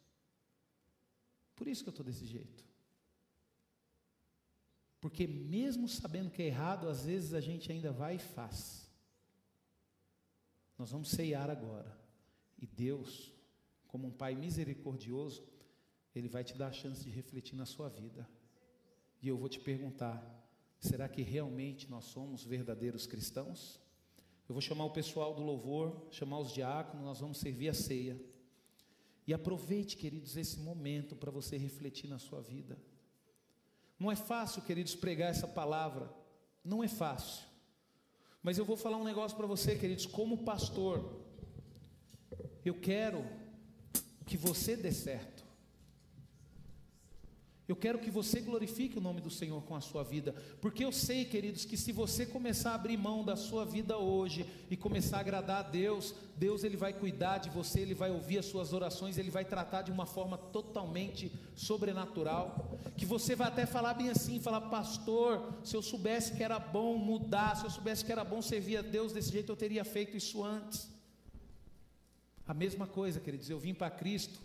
[1.57, 2.65] Por isso que eu estou desse jeito.
[5.01, 8.89] Porque mesmo sabendo que é errado, às vezes a gente ainda vai e faz.
[10.79, 11.99] Nós vamos ceiar agora.
[12.59, 13.33] E Deus,
[13.89, 15.43] como um Pai misericordioso,
[16.15, 18.29] Ele vai te dar a chance de refletir na sua vida.
[19.21, 20.23] E eu vou te perguntar:
[20.79, 23.81] será que realmente nós somos verdadeiros cristãos?
[24.49, 28.21] Eu vou chamar o pessoal do louvor, chamar os diáconos, nós vamos servir a ceia.
[29.27, 32.77] E aproveite, queridos, esse momento para você refletir na sua vida.
[33.99, 36.13] Não é fácil, queridos, pregar essa palavra.
[36.65, 37.45] Não é fácil.
[38.43, 41.25] Mas eu vou falar um negócio para você, queridos, como pastor.
[42.65, 43.25] Eu quero
[44.27, 45.42] que você dê certo.
[47.73, 50.93] Eu quero que você glorifique o nome do Senhor com a sua vida, porque eu
[50.93, 55.17] sei, queridos, que se você começar a abrir mão da sua vida hoje e começar
[55.17, 58.75] a agradar a Deus, Deus ele vai cuidar de você, ele vai ouvir as suas
[58.75, 64.11] orações, ele vai tratar de uma forma totalmente sobrenatural, que você vai até falar bem
[64.11, 68.23] assim, falar: "Pastor, se eu soubesse que era bom mudar, se eu soubesse que era
[68.23, 70.91] bom servir a Deus desse jeito, eu teria feito isso antes".
[72.47, 74.39] A mesma coisa, queridos, eu vim para Cristo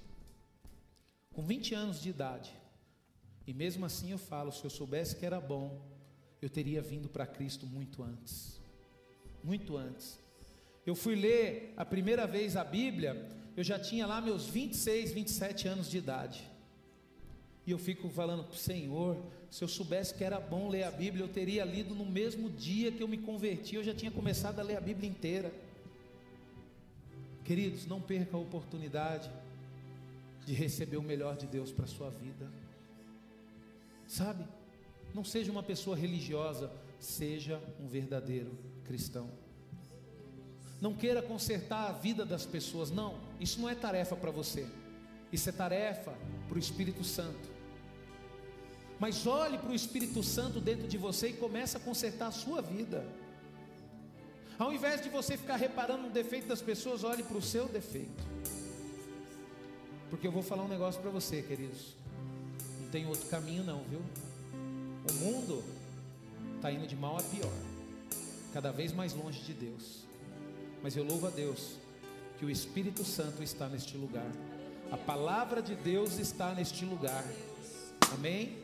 [1.34, 2.67] com 20 anos de idade.
[3.48, 5.82] E mesmo assim eu falo: se eu soubesse que era bom,
[6.42, 8.60] eu teria vindo para Cristo muito antes.
[9.42, 10.20] Muito antes.
[10.86, 15.68] Eu fui ler a primeira vez a Bíblia, eu já tinha lá meus 26, 27
[15.68, 16.44] anos de idade.
[17.66, 19.18] E eu fico falando, Senhor,
[19.50, 22.92] se eu soubesse que era bom ler a Bíblia, eu teria lido no mesmo dia
[22.92, 25.52] que eu me converti, eu já tinha começado a ler a Bíblia inteira.
[27.44, 29.30] Queridos, não perca a oportunidade
[30.46, 32.50] de receber o melhor de Deus para a sua vida.
[34.08, 34.46] Sabe?
[35.14, 39.30] Não seja uma pessoa religiosa, seja um verdadeiro cristão.
[40.80, 43.20] Não queira consertar a vida das pessoas, não.
[43.40, 44.68] Isso não é tarefa para você.
[45.32, 46.14] Isso é tarefa
[46.48, 47.58] para o Espírito Santo.
[49.00, 52.62] Mas olhe para o Espírito Santo dentro de você e comece a consertar a sua
[52.62, 53.06] vida.
[54.58, 58.24] Ao invés de você ficar reparando no defeito das pessoas, olhe para o seu defeito.
[60.10, 61.97] Porque eu vou falar um negócio para você, queridos.
[62.92, 64.02] Tem outro caminho, não, viu?
[65.10, 65.64] O mundo
[66.56, 67.54] está indo de mal a pior,
[68.54, 70.06] cada vez mais longe de Deus.
[70.82, 71.78] Mas eu louvo a Deus
[72.40, 74.32] que o Espírito Santo está neste lugar,
[74.92, 77.24] a palavra de Deus está neste lugar.
[78.14, 78.58] Amém?